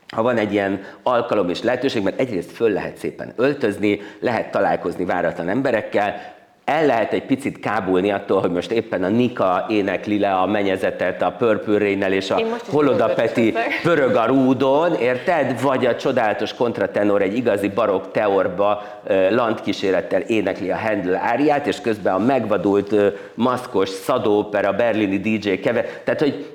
ha 0.09 0.23
van 0.23 0.37
egy 0.37 0.53
ilyen 0.53 0.81
alkalom 1.03 1.49
és 1.49 1.63
lehetőség, 1.63 2.03
mert 2.03 2.21
egyrészt 2.21 2.53
föl 2.53 2.71
lehet 2.71 2.97
szépen 2.97 3.33
öltözni, 3.37 4.01
lehet 4.21 4.51
találkozni 4.51 5.05
váratlan 5.05 5.49
emberekkel, 5.49 6.35
el 6.65 6.87
lehet 6.87 7.13
egy 7.13 7.25
picit 7.25 7.61
kábulni 7.61 8.11
attól, 8.11 8.41
hogy 8.41 8.51
most 8.51 8.71
éppen 8.71 9.03
a 9.03 9.09
Nika 9.09 9.67
énekli 9.69 10.19
le 10.19 10.35
a 10.35 10.47
menyezetet 10.47 11.23
a 11.23 11.35
Purple 11.39 11.79
rain 11.79 12.03
és 12.03 12.31
a 12.31 12.41
Holoda 12.71 13.07
Peti 13.07 13.55
pörög 13.83 14.15
a 14.15 14.27
rúdon, 14.27 14.95
érted? 14.95 15.63
Vagy 15.63 15.87
a 15.87 15.97
csodálatos 15.97 16.55
kontratenor 16.55 17.23
egy 17.23 17.37
igazi 17.37 17.69
barokk 17.69 18.11
teorba 18.13 18.83
landkísérettel 19.31 20.21
énekli 20.21 20.71
a 20.71 20.77
Handel 20.77 21.15
áriát, 21.15 21.67
és 21.67 21.81
közben 21.81 22.15
a 22.15 22.19
megvadult 22.19 22.95
maszkos 23.35 23.89
szadóper, 23.89 24.65
a 24.65 24.73
berlini 24.73 25.19
DJ 25.19 25.51
keve. 25.51 25.85
Tehát, 26.05 26.21
hogy 26.21 26.54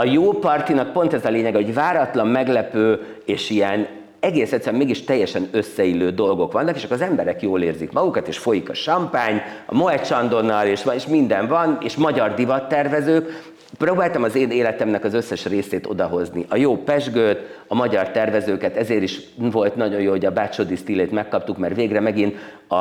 a 0.00 0.04
jó 0.04 0.32
partinak 0.32 0.92
pont 0.92 1.12
ez 1.12 1.24
a 1.24 1.28
lényeg, 1.28 1.54
hogy 1.54 1.74
váratlan, 1.74 2.26
meglepő 2.26 3.16
és 3.24 3.50
ilyen 3.50 3.86
egész 4.20 4.52
egyszerűen 4.52 4.80
mégis 4.80 5.04
teljesen 5.04 5.48
összeillő 5.50 6.10
dolgok 6.10 6.52
vannak, 6.52 6.76
és 6.76 6.84
akkor 6.84 6.96
az 6.96 7.02
emberek 7.02 7.42
jól 7.42 7.62
érzik 7.62 7.92
magukat, 7.92 8.28
és 8.28 8.38
folyik 8.38 8.68
a 8.68 8.72
champagne, 8.72 9.42
a 9.66 9.74
Moet 9.74 10.04
Chandonnal, 10.04 10.66
és, 10.66 10.86
és 10.94 11.06
minden 11.06 11.48
van, 11.48 11.78
és 11.82 11.96
magyar 11.96 12.34
divattervezők, 12.34 13.52
Próbáltam 13.78 14.22
az 14.22 14.34
én 14.34 14.50
életemnek 14.50 15.04
az 15.04 15.14
összes 15.14 15.46
részét 15.46 15.86
odahozni. 15.86 16.44
A 16.48 16.56
jó 16.56 16.76
pesgőt, 16.76 17.38
a 17.66 17.74
magyar 17.74 18.10
tervezőket, 18.10 18.76
ezért 18.76 19.02
is 19.02 19.20
volt 19.36 19.76
nagyon 19.76 20.00
jó, 20.00 20.10
hogy 20.10 20.24
a 20.24 20.30
Bácsodi 20.30 20.76
stílét 20.76 21.10
megkaptuk, 21.10 21.58
mert 21.58 21.74
végre 21.74 22.00
megint 22.00 22.36
a, 22.68 22.74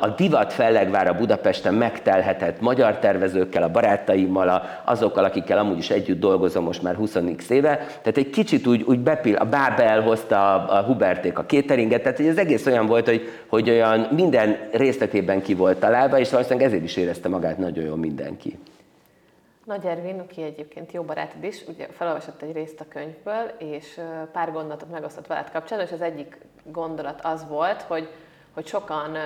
a 0.00 0.14
divat 0.16 0.52
fellegvára 0.52 1.14
Budapesten 1.14 1.74
megtelhetett 1.74 2.60
magyar 2.60 2.98
tervezőkkel, 2.98 3.62
a 3.62 3.70
barátaimmal, 3.70 4.48
a, 4.48 4.62
azokkal, 4.84 5.24
akikkel 5.24 5.58
amúgy 5.58 5.78
is 5.78 5.90
együtt 5.90 6.20
dolgozom 6.20 6.64
most 6.64 6.82
már 6.82 6.94
20 6.94 7.16
éve. 7.48 7.76
Tehát 7.76 8.16
egy 8.16 8.30
kicsit 8.30 8.66
úgy, 8.66 8.82
úgy 8.82 8.98
bepil, 8.98 9.34
a 9.34 9.44
Bábel 9.44 10.00
hozta 10.00 10.54
a, 10.54 10.78
a 10.78 10.82
Huberték 10.82 11.38
a 11.38 11.44
kéteringet, 11.44 12.02
tehát 12.02 12.16
hogy 12.16 12.28
az 12.28 12.38
egész 12.38 12.66
olyan 12.66 12.86
volt, 12.86 13.08
hogy, 13.08 13.28
hogy 13.46 13.70
olyan 13.70 14.08
minden 14.10 14.56
részletében 14.72 15.42
ki 15.42 15.54
volt 15.54 15.80
találva, 15.80 16.18
és 16.18 16.30
valószínűleg 16.30 16.66
ezért 16.66 16.84
is 16.84 16.96
érezte 16.96 17.28
magát 17.28 17.58
nagyon 17.58 17.84
jól 17.84 17.96
mindenki. 17.96 18.58
Nagy 19.70 19.86
Ervin, 19.86 20.20
aki 20.20 20.42
egyébként 20.42 20.92
jó 20.92 21.02
barátod 21.02 21.44
is, 21.44 21.64
ugye 21.66 21.86
felolvasott 21.86 22.42
egy 22.42 22.52
részt 22.52 22.80
a 22.80 22.88
könyvből, 22.88 23.50
és 23.58 24.00
pár 24.32 24.52
gondolatot 24.52 24.90
megosztott 24.90 25.26
veled 25.26 25.50
kapcsolatban, 25.50 25.86
és 25.86 25.92
az 25.92 26.10
egyik 26.12 26.38
gondolat 26.64 27.20
az 27.22 27.48
volt, 27.48 27.82
hogy, 27.82 28.08
hogy 28.54 28.66
sokan 28.66 29.16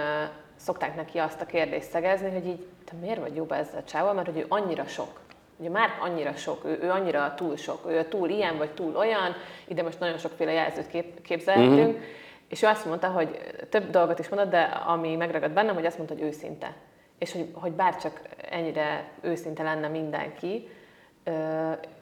szokták 0.56 0.96
neki 0.96 1.18
azt 1.18 1.40
a 1.40 1.46
kérdést 1.46 1.90
szegezni, 1.90 2.30
hogy 2.30 2.46
így, 2.46 2.66
te 2.84 2.92
miért 3.00 3.20
vagy 3.20 3.36
jobb 3.36 3.52
ezzel 3.52 3.80
a 3.80 3.84
csával, 3.84 4.12
mert 4.12 4.26
hogy 4.26 4.38
ő 4.38 4.46
annyira 4.48 4.86
sok. 4.86 5.20
Ugye 5.56 5.70
már 5.70 5.88
annyira 6.00 6.34
sok, 6.34 6.64
ő, 6.64 6.78
ő 6.82 6.90
annyira 6.90 7.34
túl 7.36 7.56
sok, 7.56 7.86
ő 7.86 8.04
túl 8.04 8.28
ilyen 8.28 8.58
vagy 8.58 8.70
túl 8.70 8.96
olyan, 8.96 9.34
ide 9.66 9.82
most 9.82 10.00
nagyon 10.00 10.18
sokféle 10.18 10.52
jelzőt 10.52 10.86
kép, 10.86 11.22
képzelhetünk, 11.22 11.92
mm-hmm. 11.92 12.02
és 12.48 12.62
ő 12.62 12.66
azt 12.66 12.86
mondta, 12.86 13.08
hogy 13.08 13.40
több 13.70 13.90
dolgot 13.90 14.18
is 14.18 14.28
mondott, 14.28 14.50
de 14.50 14.62
ami 14.62 15.16
megragad 15.16 15.50
bennem, 15.50 15.74
hogy 15.74 15.86
azt 15.86 15.96
mondta, 15.96 16.14
hogy 16.14 16.24
őszinte 16.24 16.74
és 17.18 17.32
hogy, 17.32 17.48
hogy 17.52 17.72
bárcsak 17.72 18.20
ennyire 18.50 19.08
őszinte 19.20 19.62
lenne 19.62 19.88
mindenki, 19.88 20.68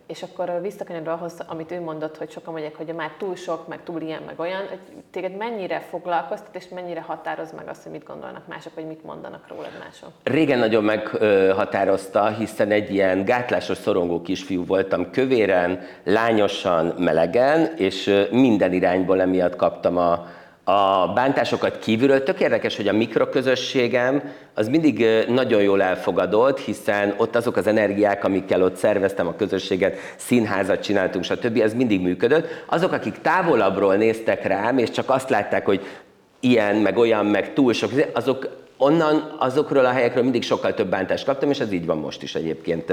és 0.07 0.23
akkor 0.23 0.59
visszakanyarodva 0.63 1.13
ahhoz, 1.13 1.33
amit 1.47 1.71
ő 1.71 1.81
mondott, 1.81 2.17
hogy 2.17 2.31
sokan 2.31 2.53
mondják, 2.53 2.77
hogy 2.77 2.95
már 2.95 3.11
túl 3.19 3.37
sok, 3.37 3.69
meg 3.69 3.83
túl 3.83 4.01
ilyen, 4.01 4.23
meg 4.27 4.41
olyan, 4.41 4.69
hogy 4.69 4.79
téged 5.11 5.37
mennyire 5.37 5.81
foglalkoztat, 5.81 6.55
és 6.55 6.69
mennyire 6.69 7.01
határoz 7.01 7.53
meg 7.53 7.69
azt, 7.69 7.83
hogy 7.83 7.93
mit 7.93 8.07
gondolnak 8.07 8.47
mások, 8.47 8.75
vagy 8.75 8.87
mit 8.87 9.05
mondanak 9.05 9.49
rólad 9.49 9.71
mások? 9.85 10.09
Régen 10.23 10.59
nagyon 10.59 10.85
meghatározta, 10.85 12.29
hiszen 12.29 12.71
egy 12.71 12.91
ilyen 12.91 13.25
gátlásos, 13.25 13.77
szorongó 13.77 14.23
kisfiú 14.23 14.65
voltam, 14.65 15.11
kövéren, 15.11 15.81
lányosan, 16.05 16.95
melegen, 16.99 17.75
és 17.77 18.27
minden 18.31 18.73
irányból 18.73 19.21
emiatt 19.21 19.57
kaptam 19.57 19.97
a, 19.97 20.27
a 20.65 21.13
bántásokat 21.15 21.79
kívülről. 21.79 22.23
Tök 22.23 22.41
érdekes, 22.41 22.77
hogy 22.77 22.89
a 22.89 22.93
mikroközösségem 22.93 24.23
az 24.55 24.69
mindig 24.69 25.07
nagyon 25.29 25.63
jól 25.63 25.83
elfogadott, 25.83 26.59
hiszen 26.59 27.15
ott 27.17 27.37
azok 27.37 27.57
az 27.57 27.67
energiák, 27.67 28.25
amikkel 28.25 28.63
ott 28.63 28.77
szerveztem 28.77 29.27
a 29.27 29.37
közösséget, 29.37 29.97
színházat 30.17 30.83
csináltunk, 30.83 31.25
stb. 31.25 31.61
ez 31.61 31.75
mindig 31.75 32.01
működött. 32.01 32.65
Azok, 32.67 32.93
akik 32.93 33.21
távolabbról 33.21 33.95
néztek 33.95 34.47
rám, 34.47 34.79
és 34.79 34.91
csak 34.91 35.11
azt 35.11 35.31
látták, 35.31 35.65
hogy 35.65 35.87
ilyen, 36.41 36.77
meg 36.77 36.97
olyan, 36.97 37.27
meg 37.27 37.53
túl 37.53 37.73
sok, 37.73 37.91
azok 38.13 38.49
onnan 38.77 39.37
azokról 39.39 39.85
a 39.85 39.91
helyekről 39.91 40.23
mindig 40.23 40.43
sokkal 40.43 40.75
több 40.75 40.89
bántást 40.89 41.25
kaptam, 41.25 41.51
és 41.51 41.61
ez 41.61 41.73
így 41.73 41.87
van 41.87 41.99
most 41.99 42.23
is 42.23 42.35
egyébként. 42.35 42.93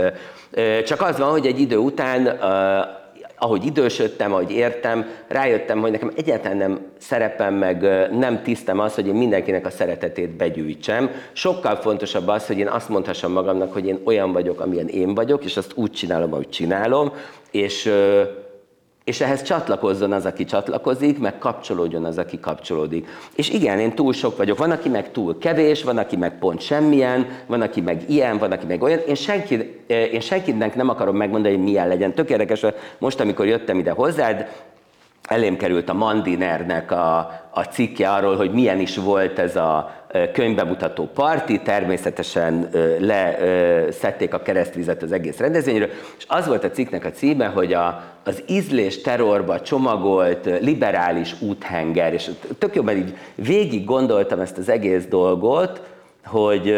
Csak 0.86 1.01
az 1.01 1.17
van, 1.17 1.29
hogy 1.29 1.45
egy 1.45 1.60
idő 1.60 1.77
után 1.77 2.39
ahogy 3.39 3.65
idősödtem, 3.65 4.34
ahogy 4.34 4.52
értem, 4.52 5.06
rájöttem, 5.28 5.80
hogy 5.80 5.91
nekem 5.91 6.12
egyáltalán 6.15 6.58
nem 6.58 6.80
szerepem, 6.97 7.54
meg 7.54 7.82
nem 8.12 8.43
tisztem 8.43 8.80
az, 8.80 8.95
hogy 8.95 9.08
én 9.08 9.13
mindenkinek 9.13 9.65
a 9.65 9.69
szeretetét 9.69 10.30
begyűjtsem. 10.30 11.10
Sokkal 11.32 11.75
fontosabb 11.75 12.28
az, 12.28 12.47
hogy 12.47 12.58
én 12.58 12.67
azt 12.67 12.89
mondhassam 12.89 13.32
magamnak, 13.32 13.73
hogy 13.73 13.88
én 13.88 13.99
olyan 14.04 14.32
vagyok, 14.32 14.60
amilyen 14.60 14.88
én 14.88 15.13
vagyok, 15.13 15.43
és 15.43 15.58
azt 15.58 15.71
úgy 15.75 15.91
csinálom, 15.91 16.34
ahogy 16.34 16.49
csinálom, 16.49 17.13
és 17.52 17.91
és 19.09 19.21
ehhez 19.21 19.41
csatlakozzon 19.41 20.11
az, 20.11 20.25
aki 20.25 20.45
csatlakozik, 20.45 21.19
meg 21.19 21.37
kapcsolódjon 21.37 22.05
az, 22.05 22.17
aki 22.17 22.39
kapcsolódik. 22.39 23.07
És 23.35 23.49
igen, 23.49 23.79
én 23.79 23.93
túl 23.93 24.13
sok 24.13 24.37
vagyok. 24.37 24.57
Van, 24.57 24.71
aki 24.71 24.89
meg 24.89 25.11
túl 25.11 25.37
kevés, 25.37 25.83
van, 25.83 25.97
aki 25.97 26.15
meg 26.15 26.39
pont 26.39 26.61
semmilyen, 26.61 27.27
van, 27.45 27.61
aki 27.61 27.81
meg 27.81 28.03
ilyen, 28.07 28.37
van, 28.37 28.51
aki 28.51 28.65
meg 28.65 28.81
olyan. 28.81 28.99
Én, 29.07 29.15
senki, 29.15 29.83
eh, 29.87 30.13
én 30.13 30.19
senkinek 30.19 30.75
nem 30.75 30.89
akarom 30.89 31.15
megmondani, 31.15 31.55
hogy 31.55 31.63
milyen 31.63 31.87
legyen. 31.87 32.13
Tök 32.13 32.29
érdekes, 32.29 32.65
most, 32.97 33.19
amikor 33.19 33.45
jöttem 33.45 33.79
ide 33.79 33.91
hozzád, 33.91 34.47
elém 35.29 35.57
került 35.57 35.89
a 35.89 35.93
Mandinernek 35.93 36.91
a, 36.91 37.17
a 37.49 37.63
cikke 37.63 38.09
arról, 38.11 38.35
hogy 38.35 38.51
milyen 38.51 38.79
is 38.79 38.97
volt 38.97 39.39
ez 39.39 39.55
a 39.55 39.91
könyvbemutató 40.33 41.09
parti, 41.13 41.59
természetesen 41.59 42.69
leszették 42.99 44.33
a 44.33 44.41
keresztvizet 44.41 45.01
az 45.01 45.11
egész 45.11 45.37
rendezvényről, 45.37 45.89
és 46.17 46.25
az 46.27 46.47
volt 46.47 46.63
a 46.63 46.71
cikknek 46.71 47.05
a 47.05 47.11
címe, 47.11 47.45
hogy 47.45 47.73
a, 47.73 48.03
az 48.23 48.43
ízlés 48.47 49.01
terrorba 49.01 49.61
csomagolt 49.61 50.49
liberális 50.61 51.35
úthenger, 51.41 52.13
és 52.13 52.29
tök 52.57 52.75
jobban 52.75 52.97
így 52.97 53.17
végig 53.35 53.85
gondoltam 53.85 54.39
ezt 54.39 54.57
az 54.57 54.69
egész 54.69 55.05
dolgot, 55.05 55.81
hogy 56.25 56.73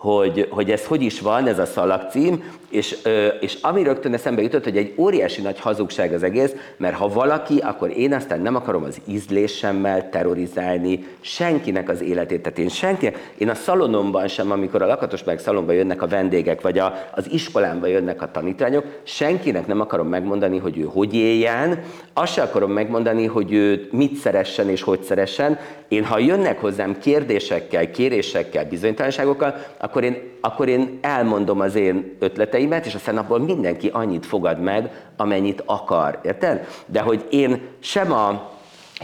hogy, 0.00 0.46
hogy 0.50 0.70
ez 0.70 0.86
hogy 0.86 1.02
is 1.02 1.20
van, 1.20 1.46
ez 1.46 1.58
a 1.58 1.66
szalagcím, 1.66 2.42
és, 2.70 2.96
és 3.40 3.58
ami 3.60 3.82
rögtön 3.82 4.14
eszembe 4.14 4.42
jutott, 4.42 4.64
hogy 4.64 4.76
egy 4.76 4.94
óriási 4.96 5.42
nagy 5.42 5.60
hazugság 5.60 6.12
az 6.12 6.22
egész, 6.22 6.54
mert 6.76 6.96
ha 6.96 7.08
valaki, 7.08 7.58
akkor 7.58 7.96
én 7.96 8.14
aztán 8.14 8.40
nem 8.40 8.54
akarom 8.54 8.82
az 8.82 9.00
ízlésemmel 9.04 10.08
terrorizálni 10.08 11.06
senkinek 11.20 11.88
az 11.88 12.02
életét. 12.02 12.42
Tehát 12.42 12.58
én 12.58 12.68
senki, 12.68 13.12
én 13.38 13.48
a 13.48 13.54
szalonomban 13.54 14.28
sem, 14.28 14.50
amikor 14.50 14.82
a 14.82 14.86
lakatos 14.86 15.24
meg 15.24 15.38
szalomba 15.38 15.72
jönnek 15.72 16.02
a 16.02 16.06
vendégek, 16.06 16.60
vagy 16.60 16.78
a, 16.78 17.08
az 17.14 17.30
iskolámba 17.30 17.86
jönnek 17.86 18.22
a 18.22 18.30
tanítványok, 18.30 18.84
senkinek 19.02 19.66
nem 19.66 19.80
akarom 19.80 20.08
megmondani, 20.08 20.58
hogy 20.58 20.78
ő 20.78 20.82
hogy 20.82 21.14
éljen, 21.14 21.82
azt 22.12 22.32
sem 22.32 22.44
akarom 22.44 22.72
megmondani, 22.72 23.26
hogy 23.26 23.52
ő 23.52 23.88
mit 23.90 24.14
szeressen 24.14 24.68
és 24.68 24.82
hogy 24.82 25.02
szeressen. 25.02 25.58
Én, 25.88 26.04
ha 26.04 26.18
jönnek 26.18 26.60
hozzám 26.60 26.98
kérdésekkel, 26.98 27.90
kérésekkel, 27.90 28.64
bizonytalanságokkal, 28.64 29.54
akkor 29.90 30.04
én, 30.04 30.16
akkor 30.40 30.68
én 30.68 30.98
elmondom 31.00 31.60
az 31.60 31.74
én 31.74 32.16
ötleteimet, 32.18 32.86
és 32.86 32.94
aztán 32.94 33.16
abból 33.18 33.38
mindenki 33.38 33.88
annyit 33.92 34.26
fogad 34.26 34.60
meg, 34.60 35.10
amennyit 35.16 35.62
akar. 35.66 36.18
Érted? 36.22 36.66
De 36.86 37.00
hogy 37.00 37.26
én 37.30 37.60
sem 37.78 38.12
a 38.12 38.50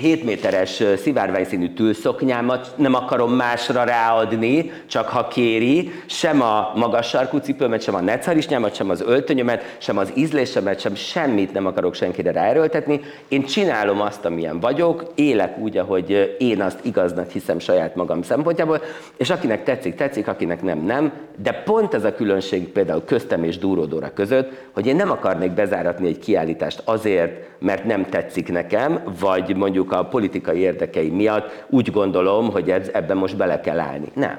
7 0.00 0.24
méteres 0.24 0.82
szivárványszínű 0.96 1.72
tűlszoknyámat 1.72 2.72
nem 2.76 2.94
akarom 2.94 3.32
másra 3.32 3.84
ráadni, 3.84 4.72
csak 4.86 5.08
ha 5.08 5.28
kéri, 5.28 5.90
sem 6.06 6.42
a 6.42 6.72
magas 6.74 7.08
sarkú 7.08 7.38
cipőmet, 7.38 7.82
sem 7.82 7.94
a 7.94 8.00
necharisnyámat, 8.00 8.74
sem 8.74 8.90
az 8.90 9.00
öltönyömet, 9.00 9.76
sem 9.78 9.98
az 9.98 10.12
ízlésemet, 10.14 10.80
sem 10.80 10.94
semmit 10.94 11.52
nem 11.52 11.66
akarok 11.66 11.94
senkire 11.94 12.30
ráerőltetni. 12.30 13.00
Én 13.28 13.44
csinálom 13.44 14.00
azt, 14.00 14.24
amilyen 14.24 14.60
vagyok, 14.60 15.12
élek 15.14 15.58
úgy, 15.58 15.76
ahogy 15.76 16.36
én 16.38 16.62
azt 16.62 16.78
igaznak 16.82 17.30
hiszem 17.30 17.58
saját 17.58 17.94
magam 17.94 18.22
szempontjából, 18.22 18.80
és 19.16 19.30
akinek 19.30 19.64
tetszik, 19.64 19.94
tetszik, 19.94 20.28
akinek 20.28 20.62
nem, 20.62 20.78
nem. 20.78 21.12
De 21.36 21.52
pont 21.52 21.94
ez 21.94 22.04
a 22.04 22.14
különbség 22.14 22.68
például 22.68 23.04
köztem 23.04 23.44
és 23.44 23.58
Dúródóra 23.58 24.12
között, 24.14 24.50
hogy 24.72 24.86
én 24.86 24.96
nem 24.96 25.10
akarnék 25.10 25.50
bezáratni 25.50 26.08
egy 26.08 26.18
kiállítást 26.18 26.82
azért, 26.84 27.46
mert 27.58 27.84
nem 27.84 28.08
tetszik 28.08 28.52
nekem, 28.52 29.00
vagy 29.20 29.56
mondjuk 29.56 29.85
a 29.92 30.04
politikai 30.04 30.58
érdekei 30.58 31.08
miatt 31.08 31.64
úgy 31.68 31.90
gondolom, 31.90 32.50
hogy 32.50 32.70
ebben 32.70 33.16
most 33.16 33.36
bele 33.36 33.60
kell 33.60 33.78
állni. 33.78 34.08
Nem. 34.14 34.38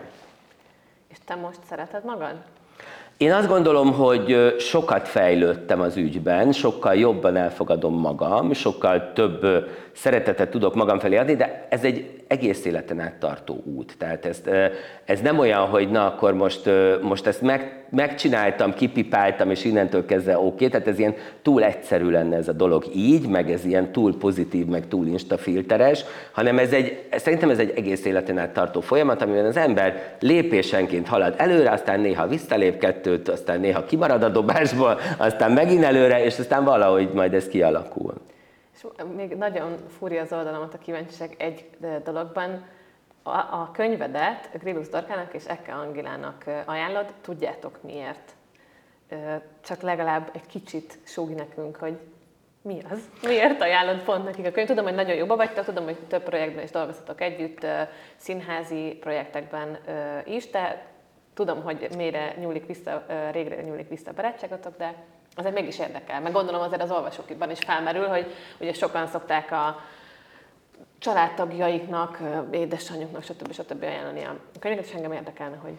És 1.08 1.18
te 1.26 1.36
most 1.36 1.60
szereted 1.70 2.06
magad? 2.06 2.36
Én 3.18 3.34
azt 3.34 3.48
gondolom, 3.48 3.94
hogy 3.94 4.56
sokat 4.60 5.08
fejlődtem 5.08 5.82
az 5.82 5.96
ügyben, 5.96 6.52
sokkal 6.52 6.96
jobban 6.96 7.36
elfogadom 7.36 8.00
magam, 8.00 8.54
sokkal 8.54 9.12
több 9.14 9.46
szeretetet 9.92 10.50
tudok 10.50 10.76
magam 10.76 11.00
felé 11.00 11.18
adni, 11.18 11.36
de 11.36 11.68
ez 11.70 11.84
egy 11.84 12.24
egész 12.28 12.66
életen 12.66 13.00
át 13.00 13.14
tartó 13.14 13.64
út. 13.66 13.96
Tehát 13.98 14.26
ez, 14.26 14.42
ez 15.06 15.22
nem 15.22 15.40
olyan, 15.40 15.68
hogy 15.68 15.92
na 15.92 16.06
akkor 16.06 16.34
most, 16.34 16.70
most 17.02 17.28
ezt 17.28 17.42
meg, 17.42 17.86
megcsináltam, 17.89 18.73
kipipáltam, 18.73 19.50
és 19.50 19.65
innentől 19.65 20.06
kezdve 20.06 20.38
oké, 20.38 20.47
okay. 20.47 20.67
tehát 20.67 20.88
ez 20.88 21.00
ilyen 21.00 21.15
túl 21.41 21.63
egyszerű 21.63 22.10
lenne 22.10 22.36
ez 22.36 22.47
a 22.47 22.52
dolog 22.52 22.86
így, 22.95 23.28
meg 23.28 23.52
ez 23.52 23.65
ilyen 23.65 23.91
túl 23.91 24.17
pozitív, 24.17 24.65
meg 24.65 24.88
túl 24.88 25.08
instafilteres, 25.08 26.06
hanem 26.32 26.58
ez 26.58 26.71
egy, 26.73 27.08
szerintem 27.12 27.50
ez 27.50 27.60
egy 27.60 27.73
egész 27.76 28.06
életen 28.06 28.38
át 28.38 28.54
tartó 28.54 28.82
folyamat, 28.82 29.21
amiben 29.21 29.45
az 29.45 29.58
ember 29.58 30.15
lépésenként 30.19 31.08
halad 31.08 31.34
előre, 31.38 31.71
aztán 31.71 32.00
néha 32.00 32.28
visszalép 32.28 32.78
kettőt, 32.78 33.30
aztán 33.30 33.60
néha 33.60 33.86
kimarad 33.86 34.23
a 34.23 34.30
dobásból, 34.30 35.00
aztán 35.17 35.52
megint 35.52 35.84
előre, 35.84 36.23
és 36.23 36.39
aztán 36.39 36.63
valahogy 36.63 37.10
majd 37.13 37.34
ez 37.34 37.47
kialakul. 37.47 38.13
És 38.76 38.86
még 39.15 39.36
nagyon 39.36 39.76
fúrja 39.97 40.21
az 40.21 40.34
oldalamat 40.34 40.73
a 40.73 40.78
kíváncsiság 40.78 41.36
egy 41.38 41.65
dologban. 42.04 42.65
A, 43.34 43.72
könyvedet 43.74 44.50
Grillus 44.60 44.90
Dorkának 44.90 45.34
és 45.34 45.46
Eke 45.46 45.74
Angilának 45.74 46.44
ajánlod, 46.66 47.13
tudjátok 47.22 47.84
miért. 47.84 48.36
Csak 49.63 49.82
legalább 49.82 50.30
egy 50.34 50.46
kicsit 50.46 50.98
súg 51.04 51.30
nekünk, 51.30 51.76
hogy 51.76 51.98
mi 52.62 52.82
az? 52.92 53.00
Miért 53.22 53.62
ajánlod 53.62 54.04
pont 54.04 54.24
nekik 54.24 54.46
a 54.46 54.52
könyv? 54.52 54.68
Tudom, 54.68 54.84
hogy 54.84 54.96
nagyon 54.96 55.16
jobban 55.16 55.38
vagytok, 55.38 55.66
tudom, 55.66 55.84
hogy 55.84 55.98
több 56.08 56.24
projektben 56.24 56.63
is 56.63 56.72
dolgoztatok 56.72 57.22
együtt, 57.22 57.66
színházi 58.16 58.98
projektekben 59.00 59.78
is, 60.26 60.50
de 60.50 60.86
tudom, 61.34 61.63
hogy 61.63 61.88
mélyre 61.96 62.34
nyúlik 62.40 62.66
vissza, 62.66 63.06
régre 63.32 63.62
nyúlik 63.62 63.90
vissza 63.90 64.10
a 64.10 64.13
barátságotok, 64.13 64.78
de 64.78 64.94
azért 65.36 65.54
mégis 65.54 65.80
érdekel. 65.80 66.22
Meg 66.22 66.32
gondolom 66.32 66.62
azért 66.62 66.82
az 66.82 66.92
olvasókban 66.92 67.52
is 67.52 67.60
felmerül, 67.60 68.08
hogy 68.08 68.34
ugye 68.60 68.74
sokan 68.74 69.08
szokták 69.08 69.52
a 69.52 69.80
családtagjaiknak, 71.00 72.20
édesanyjuknak, 72.52 73.24
stb. 73.24 73.54
stb. 73.54 73.84
ajánlani 73.84 74.24
a 74.24 74.36
könyveket, 74.60 74.86
és 74.86 74.94
engem 74.94 75.12
érdekelne, 75.12 75.56
hogy... 75.56 75.72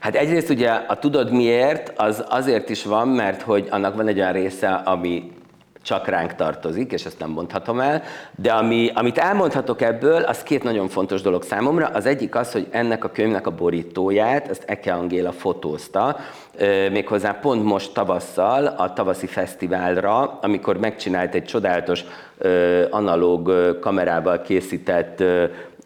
Hát 0.00 0.14
egyrészt 0.14 0.50
ugye 0.50 0.70
a 0.70 0.98
tudod 0.98 1.32
miért, 1.32 1.92
az 1.98 2.24
azért 2.28 2.68
is 2.68 2.84
van, 2.84 3.08
mert 3.08 3.42
hogy 3.42 3.68
annak 3.70 3.94
van 3.94 4.08
egy 4.08 4.18
olyan 4.18 4.32
része, 4.32 4.68
ami 4.68 5.32
csak 5.86 6.08
ránk 6.08 6.34
tartozik, 6.34 6.92
és 6.92 7.04
ezt 7.04 7.18
nem 7.18 7.30
mondhatom 7.30 7.80
el, 7.80 8.02
de 8.34 8.52
ami, 8.52 8.90
amit 8.94 9.18
elmondhatok 9.18 9.82
ebből, 9.82 10.22
az 10.22 10.42
két 10.42 10.62
nagyon 10.62 10.88
fontos 10.88 11.22
dolog 11.22 11.42
számomra. 11.42 11.86
Az 11.86 12.06
egyik 12.06 12.34
az, 12.34 12.52
hogy 12.52 12.66
ennek 12.70 13.04
a 13.04 13.10
könyvnek 13.10 13.46
a 13.46 13.50
borítóját, 13.50 14.48
ezt 14.48 14.64
Eke 14.66 14.92
Angéla 14.92 15.32
fotózta, 15.32 16.16
méghozzá 16.90 17.32
pont 17.32 17.64
most 17.64 17.92
tavasszal 17.92 18.66
a 18.66 18.92
tavaszi 18.92 19.26
fesztiválra, 19.26 20.38
amikor 20.42 20.78
megcsinált 20.78 21.34
egy 21.34 21.44
csodálatos 21.44 22.04
analóg 22.90 23.52
kamerával 23.80 24.40
készített 24.42 25.22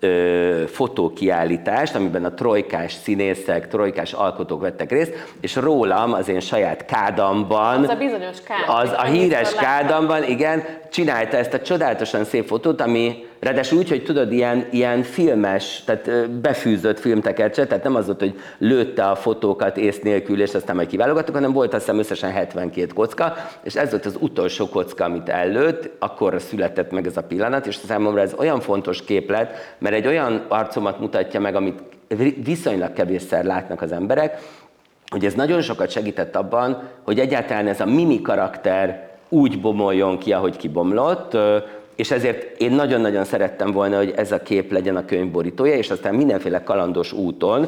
ö, 0.01 0.63
fotókiállítást, 0.67 1.95
amiben 1.95 2.25
a 2.25 2.35
trojkás 2.35 2.93
színészek, 2.93 3.69
trojkás 3.69 4.13
alkotók 4.13 4.61
vettek 4.61 4.91
részt, 4.91 5.13
és 5.41 5.57
rólam 5.57 6.13
az 6.13 6.29
én 6.29 6.41
saját 6.41 6.85
kádamban, 6.85 7.83
az 7.83 7.89
a 7.89 7.95
bizonyos 7.95 8.43
kádam, 8.43 8.77
az 8.77 8.93
a 8.97 9.03
híres 9.03 9.55
kádamban, 9.55 10.25
igen, 10.25 10.65
csinálta 10.91 11.37
ezt 11.37 11.55
a 11.55 11.61
csodálatosan 11.61 12.25
szép 12.25 12.47
fotót, 12.47 12.81
ami 12.81 13.29
Ráadásul 13.41 13.79
úgy, 13.79 13.89
hogy 13.89 14.05
tudod, 14.05 14.33
ilyen, 14.33 14.67
ilyen 14.71 15.03
filmes, 15.03 15.83
tehát 15.85 16.31
befűzött 16.31 17.01
filmtekercse, 17.01 17.67
tehát 17.67 17.85
nem 17.85 17.95
az 17.95 18.07
volt, 18.07 18.21
hogy 18.21 18.41
lőtte 18.59 19.05
a 19.05 19.15
fotókat 19.15 19.77
ész 19.77 20.01
nélkül, 20.01 20.41
és 20.41 20.55
aztán 20.55 20.77
majd 20.77 20.89
kiválogattuk, 20.89 21.35
hanem 21.35 21.53
volt 21.53 21.75
azt 21.75 21.85
hiszem 21.85 21.99
összesen 21.99 22.31
72 22.31 22.87
kocka, 22.95 23.35
és 23.63 23.75
ez 23.75 23.91
volt 23.91 24.07
az 24.07 24.17
utolsó 24.21 24.69
kocka, 24.69 25.05
amit 25.05 25.29
ellőtt, 25.29 25.91
akkor 25.99 26.41
született 26.41 26.91
meg 26.91 27.07
ez 27.07 27.17
a 27.17 27.23
pillanat, 27.23 27.67
és 27.67 27.75
számomra 27.75 28.21
ez 28.21 28.35
olyan 28.39 28.61
fontos 28.61 29.05
képlet, 29.05 29.77
mert 29.79 29.95
egy 29.95 30.07
olyan 30.07 30.45
arcomat 30.49 31.01
mutatja 31.01 31.41
meg, 31.41 31.55
amit 31.55 31.83
viszonylag 32.45 32.93
kevésszer 32.93 33.45
látnak 33.45 33.83
az 33.83 33.93
emberek, 33.93 34.39
hogy 35.11 35.25
ez 35.25 35.35
nagyon 35.35 35.61
sokat 35.63 35.91
segített 35.91 36.37
abban, 36.37 36.83
hogy 37.03 37.19
egyáltalán 37.19 37.67
ez 37.67 37.81
a 37.81 37.87
mimi 37.87 38.23
karakter 38.23 39.09
úgy 39.29 39.61
bomoljon 39.61 40.19
ki, 40.19 40.33
ahogy 40.33 40.57
kibomlott, 40.57 41.37
és 42.01 42.11
ezért 42.11 42.61
én 42.61 42.73
nagyon-nagyon 42.73 43.25
szerettem 43.25 43.73
volna, 43.73 43.97
hogy 43.97 44.13
ez 44.17 44.33
a 44.33 44.43
kép 44.43 44.73
legyen 44.73 44.97
a 44.97 45.05
könyv 45.05 45.31
borítója, 45.31 45.75
és 45.75 45.91
aztán 45.91 46.15
mindenféle 46.15 46.63
kalandos 46.63 47.13
úton 47.13 47.67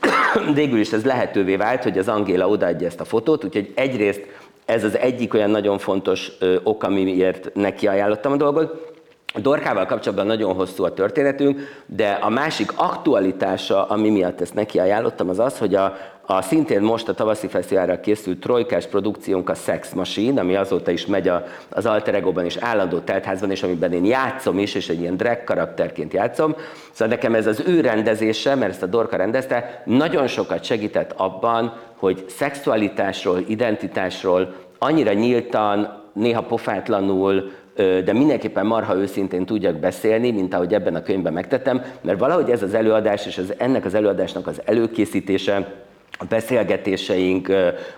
végül 0.54 0.78
is 0.78 0.92
ez 0.92 1.04
lehetővé 1.04 1.56
vált, 1.56 1.82
hogy 1.82 1.98
az 1.98 2.08
Angéla 2.08 2.48
odaadja 2.48 2.86
ezt 2.86 3.00
a 3.00 3.04
fotót, 3.04 3.44
úgyhogy 3.44 3.72
egyrészt 3.74 4.26
ez 4.64 4.84
az 4.84 4.98
egyik 4.98 5.34
olyan 5.34 5.50
nagyon 5.50 5.78
fontos 5.78 6.32
ok, 6.62 6.82
amiért 6.82 7.54
neki 7.54 7.86
ajánlottam 7.86 8.32
a 8.32 8.36
dolgot, 8.36 8.96
a 9.34 9.40
Dorkával 9.40 9.86
kapcsolatban 9.86 10.26
nagyon 10.26 10.54
hosszú 10.54 10.84
a 10.84 10.94
történetünk, 10.94 11.82
de 11.86 12.10
a 12.10 12.28
másik 12.28 12.72
aktualitása, 12.74 13.84
ami 13.84 14.10
miatt 14.10 14.40
ezt 14.40 14.54
neki 14.54 14.78
ajánlottam, 14.78 15.28
az 15.28 15.38
az, 15.38 15.58
hogy 15.58 15.74
a, 15.74 15.96
a 16.30 16.42
szintén 16.42 16.80
most 16.80 17.08
a 17.08 17.14
tavaszi 17.14 17.46
fesztiválra 17.46 18.00
készült 18.00 18.40
trojkás 18.40 18.86
produkciónk 18.86 19.50
a 19.50 19.54
Sex 19.54 19.92
Machine, 19.92 20.40
ami 20.40 20.56
azóta 20.56 20.90
is 20.90 21.06
megy 21.06 21.28
a, 21.28 21.44
az 21.68 21.86
Alter 21.86 22.14
Ego-ban 22.14 22.44
és 22.44 22.56
állandó 22.56 22.98
teltházban, 22.98 23.50
és 23.50 23.62
amiben 23.62 23.92
én 23.92 24.04
játszom 24.04 24.58
is, 24.58 24.74
és 24.74 24.88
egy 24.88 25.00
ilyen 25.00 25.16
drag 25.16 25.44
karakterként 25.44 26.12
játszom. 26.12 26.54
Szóval 26.92 27.14
nekem 27.14 27.34
ez 27.34 27.46
az 27.46 27.62
ő 27.66 27.80
rendezése, 27.80 28.54
mert 28.54 28.70
ezt 28.70 28.82
a 28.82 28.86
Dorka 28.86 29.16
rendezte, 29.16 29.82
nagyon 29.84 30.26
sokat 30.26 30.64
segített 30.64 31.12
abban, 31.16 31.76
hogy 31.96 32.24
szexualitásról, 32.28 33.44
identitásról 33.46 34.54
annyira 34.78 35.12
nyíltan, 35.12 36.02
néha 36.12 36.42
pofátlanul, 36.42 37.50
de 37.74 38.12
mindenképpen 38.12 38.66
marha 38.66 38.96
őszintén 38.96 39.46
tudjak 39.46 39.76
beszélni, 39.76 40.30
mint 40.30 40.54
ahogy 40.54 40.74
ebben 40.74 40.94
a 40.94 41.02
könyvben 41.02 41.32
megtettem, 41.32 41.82
mert 42.00 42.18
valahogy 42.18 42.50
ez 42.50 42.62
az 42.62 42.74
előadás 42.74 43.26
és 43.26 43.38
az, 43.38 43.54
ennek 43.58 43.84
az 43.84 43.94
előadásnak 43.94 44.46
az 44.46 44.60
előkészítése, 44.64 45.86
a 46.18 46.24
beszélgetéseink, 46.24 47.48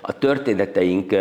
a 0.00 0.18
történeteink 0.18 1.14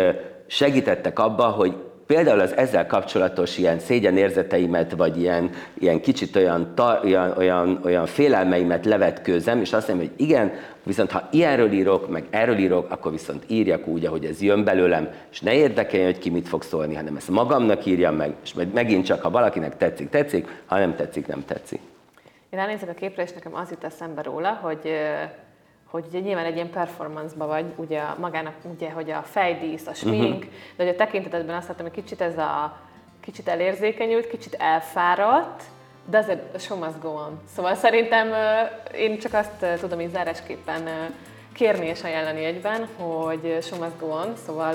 segítettek 0.46 1.18
abba, 1.18 1.44
hogy 1.44 1.74
például 2.06 2.40
az 2.40 2.56
ezzel 2.56 2.86
kapcsolatos 2.86 3.58
ilyen 3.58 3.78
szégyenérzeteimet, 3.78 4.92
vagy 4.92 5.20
ilyen, 5.20 5.50
ilyen 5.78 6.00
kicsit 6.00 6.36
olyan, 6.36 6.74
ta, 6.74 7.00
olyan, 7.04 7.34
olyan, 7.36 7.80
olyan 7.84 8.06
félelmeimet 8.06 8.84
levetkőzem, 8.84 9.60
és 9.60 9.72
azt 9.72 9.88
mondom, 9.88 10.06
hogy 10.06 10.26
igen, 10.26 10.52
viszont 10.82 11.10
ha 11.10 11.28
ilyenről 11.32 11.72
írok, 11.72 12.08
meg 12.08 12.24
erről 12.30 12.56
írok, 12.56 12.90
akkor 12.90 13.12
viszont 13.12 13.44
írjak 13.46 13.86
úgy, 13.86 14.04
ahogy 14.04 14.24
ez 14.24 14.42
jön 14.42 14.64
belőlem, 14.64 15.08
és 15.30 15.40
ne 15.40 15.54
érdekeljen, 15.54 16.06
hogy 16.06 16.18
ki 16.18 16.30
mit 16.30 16.48
fog 16.48 16.62
szólni, 16.62 16.94
hanem 16.94 17.16
ezt 17.16 17.28
magamnak 17.28 17.86
írjam 17.86 18.14
meg, 18.14 18.34
és 18.42 18.54
majd 18.54 18.72
megint 18.72 19.04
csak, 19.04 19.22
ha 19.22 19.30
valakinek 19.30 19.76
tetszik, 19.76 20.08
tetszik, 20.08 20.62
ha 20.66 20.78
nem 20.78 20.96
tetszik, 20.96 21.26
nem 21.26 21.44
tetszik. 21.44 21.80
Én 22.50 22.58
ránézek 22.58 22.88
a 22.88 22.94
képre, 22.94 23.22
és 23.22 23.32
nekem 23.32 23.54
az 23.54 23.70
jut 23.70 23.84
eszembe 23.84 24.22
róla, 24.22 24.58
hogy 24.62 24.90
hogy 25.90 26.04
ugye 26.08 26.18
nyilván 26.18 26.44
egy 26.44 26.54
ilyen 26.54 26.70
performance 26.70 27.34
vagy, 27.36 27.64
ugye 27.76 28.02
magának 28.18 28.54
ugye, 28.62 28.90
hogy 28.90 29.10
a 29.10 29.22
fejdísz, 29.22 29.86
a 29.86 29.94
smink, 29.94 30.34
uh-huh. 30.34 30.52
de 30.76 30.84
hogy 30.84 30.88
a 30.88 30.96
tekintetedben 30.96 31.56
azt 31.56 31.68
láttam, 31.68 31.84
hogy 31.84 31.94
kicsit 31.94 32.20
ez 32.20 32.38
a 32.38 32.76
kicsit 33.20 33.48
elérzékenyült, 33.48 34.28
kicsit 34.28 34.54
elfáradt, 34.54 35.62
de 36.04 36.18
azért 36.18 36.54
a 36.54 36.58
show 36.58 36.78
must 36.78 37.00
go 37.00 37.08
on. 37.08 37.40
Szóval 37.54 37.74
szerintem 37.74 38.32
én 38.96 39.18
csak 39.18 39.34
azt 39.34 39.80
tudom 39.80 40.00
így 40.00 40.10
zárásképpen 40.10 40.88
kérni 41.52 41.86
és 41.86 42.02
ajánlani 42.02 42.44
egyben, 42.44 42.88
hogy 42.96 43.58
show 43.62 43.78
must 43.78 43.98
go 43.98 44.06
on, 44.06 44.32
szóval 44.46 44.74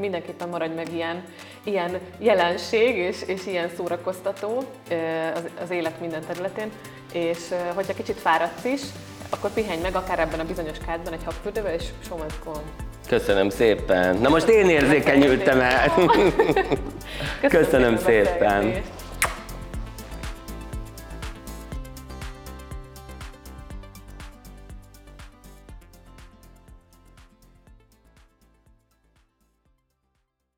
mindenképpen 0.00 0.48
maradj 0.48 0.74
meg 0.74 0.92
ilyen, 0.92 1.24
ilyen 1.64 1.98
jelenség 2.18 2.96
és, 2.96 3.22
és 3.26 3.46
ilyen 3.46 3.68
szórakoztató 3.76 4.62
az, 5.34 5.48
az 5.62 5.70
élet 5.70 6.00
minden 6.00 6.24
területén, 6.26 6.70
és 7.12 7.38
hogyha 7.74 7.94
kicsit 7.94 8.16
fáradsz 8.16 8.64
is, 8.64 8.80
akkor 9.30 9.50
pihenj 9.50 9.80
meg 9.80 9.94
akár 9.94 10.18
ebben 10.18 10.40
a 10.40 10.44
bizonyos 10.44 10.78
kádban 10.86 11.12
egy 11.12 11.24
habfürdővel, 11.24 11.74
és 11.74 11.84
somatkolom. 12.08 12.62
Köszönöm 13.06 13.50
szépen. 13.50 14.16
Na 14.16 14.28
most 14.28 14.48
én 14.48 14.68
érzékenyültem 14.68 15.60
el. 15.60 15.88
Köszönöm, 17.40 17.48
Köszönöm 17.48 17.96
szépen. 17.96 18.62
szépen. 18.62 18.82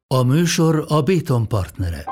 A 0.07 0.23
műsor 0.23 0.85
a 0.89 1.03
Béton 1.03 1.49
partnere. 1.49 2.05